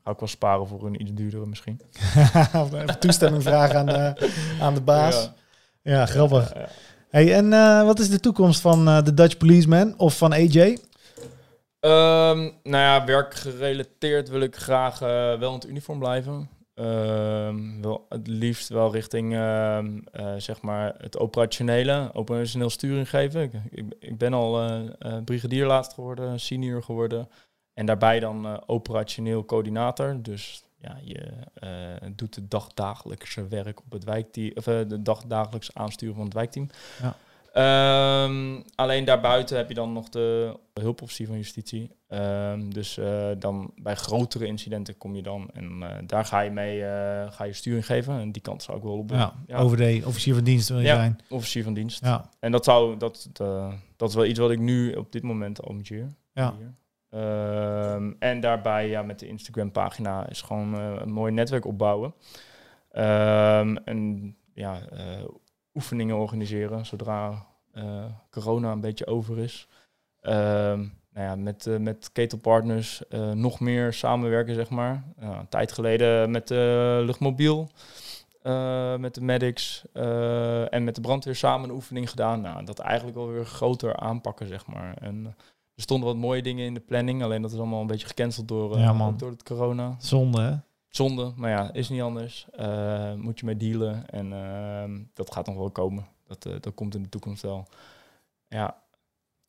[0.08, 1.80] ga ik wel sparen voor een iets duurdere misschien.
[2.53, 4.32] Even toestemming vragen aan de,
[4.62, 5.32] aan de baas.
[5.82, 5.93] Ja.
[5.93, 6.53] Ja, grappig.
[6.53, 6.68] Ja, ja.
[7.10, 10.78] Hey, en eh, wat is de toekomst van eh, de Dutch Policeman of van AJ?
[11.80, 15.08] Ehm, nou ja, werkgerelateerd wil ik graag eh,
[15.39, 16.49] wel in het uniform blijven.
[16.78, 23.41] Ehm, wel, het liefst wel richting ehm, eh, zeg maar het operationele, operationeel sturing geven.
[23.41, 27.30] Ik, ik, ik ben al eh, eh, brigadier laatst geworden, senior geworden.
[27.78, 30.17] En daarbij dan eh, operationeel coördinator.
[30.21, 31.69] Dus ja, je eh,
[32.15, 36.69] doet het dagdagelijkse werk op het wijkteam, of eh, de dagdagelijks aansturen van het wijkteam.
[37.01, 37.15] Ja.
[37.53, 41.91] Ehm, alleen daarbuiten heb je dan nog de hulpofficier van justitie.
[42.07, 42.99] Ehm, dus
[43.39, 46.80] dan bij grotere incidenten kom je dan en daar ga je mee
[47.32, 48.19] ga je sturing geven.
[48.19, 49.09] En die kant zou ik wel op.
[49.09, 49.59] Ja, Ja.
[49.59, 50.95] OVD, officier van dienst wil je Ja.
[50.95, 51.19] zijn.
[51.30, 52.03] Officier van dienst.
[52.05, 53.30] Ja, En dat zou dat,
[53.95, 56.07] dat is wel iets wat ik nu op dit moment hier.
[56.34, 56.53] ja.
[56.57, 56.73] Hier.
[57.10, 62.14] Ehm, en daarbij ja, met de Instagram pagina is gewoon eh, een mooi netwerk opbouwen.
[62.91, 65.24] Ehm, en ja, eh,
[65.74, 69.68] oefeningen organiseren zodra eh, corona een beetje over is.
[70.22, 70.80] Ehm,
[71.14, 73.01] nou ja, met, met ketelpartners
[73.34, 75.03] nog meer samenwerken, zeg maar.
[75.20, 76.58] Ja, een tijd geleden met eh,
[77.01, 77.70] luchtmobiel.
[78.97, 79.86] met de medics
[80.70, 82.41] en met de brandweer samen een oefening gedaan.
[82.41, 84.97] Nou, dat eigenlijk wel weer groter aanpakken, zeg maar.
[84.97, 85.36] En
[85.78, 88.47] er stonden wat mooie dingen in de planning, alleen dat is allemaal een beetje gecanceld
[88.47, 89.95] door, eh, Ja, door het corona.
[89.99, 90.55] Zonde, hè?
[90.89, 92.47] Zonde, maar ja, is niet anders.
[92.51, 96.07] Eh, moet je mee dealen en ehm, dat gaat nog wel komen.
[96.28, 97.67] Dat, eh, dat komt in de toekomst wel.
[98.47, 98.82] Ja,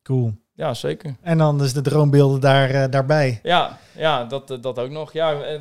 [0.03, 0.33] Cool.
[0.53, 1.15] ja zeker.
[1.21, 3.39] En dan dus de droombeelden daar, daarbij.
[3.43, 5.13] Ja, ja dat, dat ook nog.
[5.13, 5.59] Ja,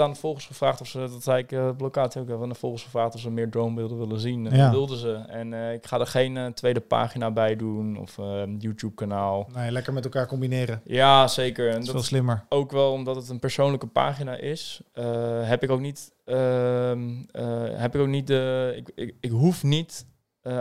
[0.00, 2.82] aan de volgers gevraagd of ze, dat zei ik op locatie ook, aan de volgers
[2.82, 4.46] gevraagd of ze meer dronebeelden willen zien.
[4.46, 4.62] En Ja.
[4.62, 5.12] dat wilden ze.
[5.12, 8.16] En eh, ik ga er geen eh, tweede pagina bij doen of
[8.58, 9.48] YouTube kanaal.
[9.54, 10.80] Nee, lekker met elkaar combineren.
[10.84, 11.66] Ja, zeker.
[11.66, 12.44] En Dat is dat veel slimmer.
[12.48, 14.80] ook wel omdat het een persoonlijke pagina is,
[15.42, 19.62] heb ik ook niet, ehm, eh, heb ik ook niet de, ik, ik, ik hoef
[19.62, 20.06] niet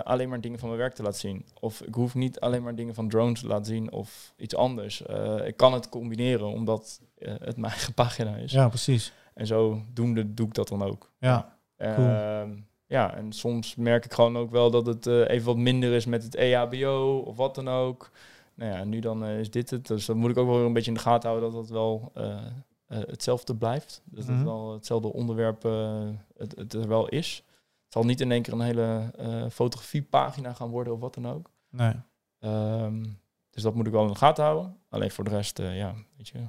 [0.04, 1.46] alleen maar dingen van mijn werk te laten zien.
[1.60, 5.02] Of ik hoef niet alleen maar dingen van drones te laten zien of iets anders.
[5.46, 8.52] Ik kan het combineren omdat het mijn eigen pagina is.
[8.52, 9.14] Ja, precies.
[9.38, 11.12] En zodoende doe ik dat dan ook.
[11.20, 12.08] Ja, Cool.
[12.08, 12.52] Ehm,
[12.86, 16.06] ja, en soms merk ik gewoon ook wel dat het eh, even wat minder is
[16.06, 18.10] met het EHBO of wat dan ook.
[18.54, 19.88] Nou ja, nu dan eh, is dit het.
[19.88, 21.70] Dus dan moet ik ook wel weer een beetje in de gaten houden dat het
[21.70, 22.38] wel eh,
[22.88, 24.02] hetzelfde blijft.
[24.06, 24.34] Dat Mhm.
[24.34, 25.64] het wel hetzelfde onderwerp
[26.38, 27.36] het, het er wel is.
[27.84, 29.12] Het zal niet in één keer een hele
[29.52, 31.50] fotografiepagina gaan worden of wat dan ook.
[31.70, 31.94] nee.
[32.40, 33.04] Ehm,
[33.50, 34.78] dus dat moet ik wel in de gaten houden.
[34.90, 36.40] Alleen voor de rest, ja, weet je,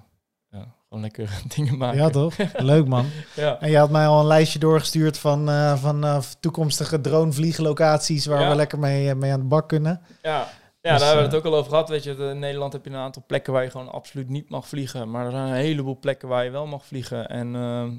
[0.89, 1.99] gewoon lekker dingen maken.
[1.99, 2.35] Ja, toch?
[2.57, 3.07] Leuk, man.
[3.37, 3.61] Ja.
[3.61, 8.41] En je had mij al een lijstje doorgestuurd van, eh, van eh, toekomstige dronevlieglocaties waar
[8.41, 8.49] Ja.
[8.49, 10.01] we lekker mee, eh, mee aan de bak kunnen.
[10.23, 10.49] Ja,
[10.81, 11.89] ja Dus, daar hebben we het ook al over gehad.
[11.89, 14.69] Weet je, in Nederland heb je een aantal plekken waar je gewoon absoluut niet mag
[14.69, 15.11] vliegen.
[15.11, 17.29] Maar er zijn een heleboel plekken waar je wel mag vliegen.
[17.29, 17.51] En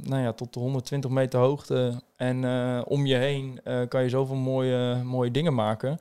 [0.04, 2.02] nou ja, tot de 120 meter hoogte.
[2.16, 2.46] En
[2.86, 5.98] om je heen kan je zoveel mooie, mooie dingen maken.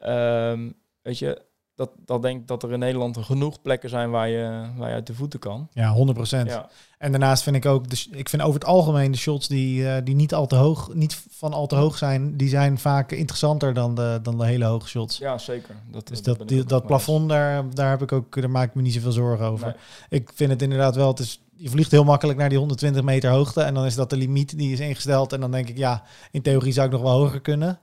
[0.00, 0.70] Ehm,
[1.02, 1.42] weet je,
[1.78, 4.94] dat, dat denk ik dat er in Nederland genoeg plekken zijn waar je, waar je
[4.94, 5.68] uit de voeten kan.
[5.72, 6.68] Ja, 100 Ja,
[6.98, 10.04] En daarnaast vind ik ook, dus ik vind over het algemeen de shots die, eh,
[10.04, 13.74] die niet al te hoog, niet van al te hoog zijn, die zijn vaak interessanter
[13.74, 15.18] dan de, dan de hele hoge shots.
[15.18, 15.74] ja zeker.
[15.90, 18.74] Dat, Dus ben dat, die- dat plafond, daar, daar, heb ik ook, daar maak ik
[18.74, 19.66] me niet zoveel zorgen over.
[19.66, 20.20] Nee.
[20.20, 23.30] Ik vind het inderdaad wel, het is, je vliegt heel makkelijk naar die 120 meter
[23.30, 25.32] hoogte en dan is dat de limiet die is ingesteld.
[25.32, 27.78] En dan denk ik, ja, in theorie zou ik nog wel hoger kunnen.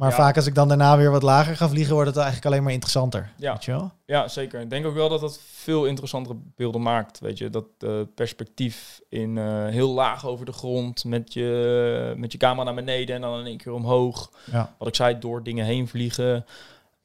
[0.00, 0.16] Maar Ja.
[0.16, 2.72] vaak als ik dan daarna weer wat lager ga vliegen, wordt het eigenlijk alleen maar
[2.72, 3.30] interessanter.
[3.36, 3.52] Ja.
[3.52, 3.90] Weet je wel?
[4.06, 4.60] Ja, zeker.
[4.60, 7.18] Ik denk ook wel dat dat veel interessantere beelden maakt.
[7.20, 12.32] Weet je, dat eh, perspectief in eh, heel laag over de grond met je, met
[12.32, 14.30] je camera naar beneden en dan in één keer omhoog.
[14.52, 14.74] Ja.
[14.78, 16.44] Wat ik zei, door dingen heen vliegen.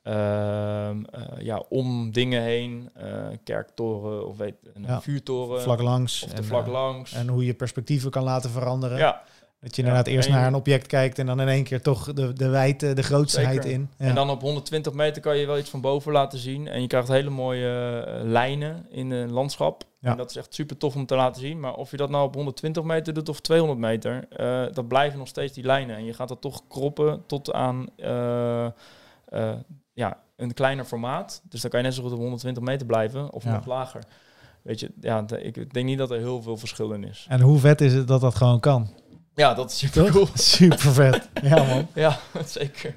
[0.03, 2.89] Ehm, eh, ja, om dingen heen.
[3.43, 5.01] kerktoren of weet, een Ja.
[5.01, 5.61] vuurtoren.
[5.61, 6.23] Vlak langs.
[6.23, 7.13] Of en, vlak langs.
[7.13, 8.97] En hoe je perspectieven kan laten veranderen.
[8.97, 9.21] ja,
[9.65, 11.81] Dat je Ja, inderdaad eerst en naar een object kijkt en dan in één keer
[11.81, 13.89] toch de, de wijdte, de grootsheid in.
[13.97, 14.05] Ja.
[14.05, 16.67] En dan op 120 meter kan je wel iets van boven laten zien.
[16.67, 19.83] En je krijgt hele mooie eh, lijnen in een landschap.
[19.99, 20.11] Ja.
[20.11, 21.59] En dat is echt super tof om te laten zien.
[21.59, 25.19] Maar of je dat nou op 120 meter doet of 200 meter, eh dat blijven
[25.19, 25.95] nog steeds die lijnen.
[25.95, 28.71] En je gaat dat toch kroppen tot aan eh, eh,
[29.93, 31.41] ja, een kleiner formaat.
[31.49, 34.03] Dus dan kan je net zo goed op 120 meter blijven of nog lager.
[34.61, 37.25] Weet je, ja, ik denk niet dat er heel veel verschil in is.
[37.29, 38.89] En hoe vet is het dat dat gewoon kan?
[39.35, 40.27] Ja, dat is super cool.
[40.57, 41.29] Super vet.
[41.41, 41.87] Ja man.
[42.03, 42.95] Ja, zeker.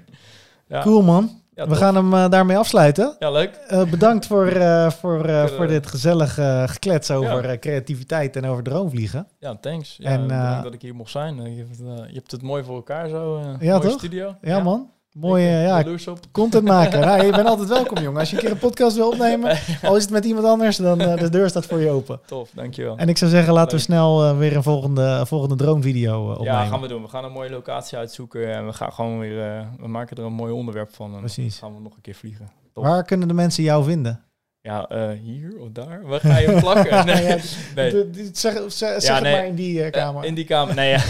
[0.67, 1.43] Ja, Cool man.
[1.55, 3.17] ja, We gaan hem eh, daarmee afsluiten.
[3.19, 3.55] Ja, leuk.
[3.55, 7.59] Eh, bedankt voor, eh, voor, voor dit gezellige geklets over Ja.
[7.59, 9.29] creativiteit en over droomvliegen.
[9.39, 9.97] Ja, thanks.
[9.99, 11.55] Ja, En, en, bedankt dat ik hier mocht zijn.
[11.55, 13.43] Je hebt, het, je hebt het mooi voor elkaar zo.
[13.61, 13.93] Ja, toch?
[13.99, 14.35] studio.
[14.41, 14.91] Ja, man.
[15.21, 17.27] Mooi, Ik, eh, eh, ja, content maken.
[17.27, 18.21] je bent altijd welkom, jongen.
[18.21, 21.03] Als je een keer een podcast wil opnemen, al is het met iemand anders, dan
[21.03, 22.21] uh, de deur staat voor je open.
[22.27, 22.97] Tof, dankjewel.
[22.97, 26.53] En ik zou zeggen, laten we snel uh, weer een volgende, volgende droomvideo uh, opnemen.
[26.53, 27.03] Ja, gaan we doen.
[27.03, 30.33] We gaan een mooie locatie uitzoeken en we gaan gewoon weer, we maken er een
[30.33, 31.15] mooi onderwerp van.
[31.15, 31.61] En Precies.
[31.61, 32.49] Dan gaan we nog een keer vliegen.
[32.73, 32.85] Tof.
[32.85, 34.23] Waar kunnen de mensen jou vinden?
[34.61, 36.01] Ja, uh, hier of daar?
[36.03, 37.05] Waar ga je plakken?
[37.07, 37.37] Nee, ja,
[37.75, 37.91] nee.
[38.33, 40.25] Zeg zeg, Ja, zeg het maar in die uh, kamer.
[40.25, 40.91] in die kamer, nee.
[40.91, 41.01] Ja.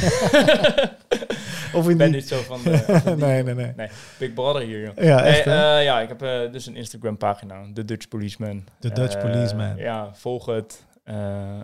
[1.75, 2.21] Of in ben die...
[2.21, 3.73] niet zo van, de, van die- nee, nee, nee.
[3.77, 3.89] Nee,
[4.19, 5.05] Big Brother hier, joh.
[5.05, 5.77] Ja, Nee, echt hè?
[5.79, 8.65] eh, ja, ik heb eh, dus een Instagram pagina, The Dutch Policeman.
[8.81, 9.77] The Dutch Eh, Policeman.
[9.77, 10.87] Ja, volg het.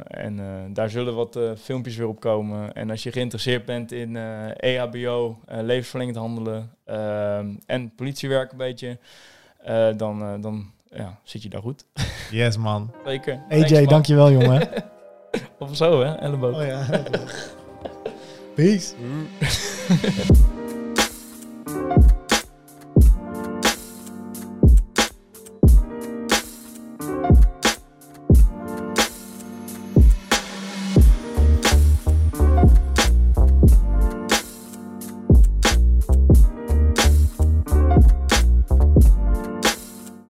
[0.06, 0.40] En
[0.72, 2.72] daar zullen wat filmpjes weer op komen.
[2.72, 6.70] En als je geïnteresseerd bent in eh, EHBO, eh, levensverlengend handelen
[7.66, 8.98] en politiewerk een beetje,
[9.96, 11.84] dan, dan ja, zit je daar goed.
[12.30, 12.92] Yes, man.
[13.06, 13.40] Zeker.
[13.50, 14.68] AJ, Thanks, dankjewel, jongen.
[15.58, 16.14] Of zo, hè?
[16.14, 16.56] Elleboog.
[16.56, 16.86] oh ja.
[18.56, 18.94] Peace.
[18.94, 20.50] Mm.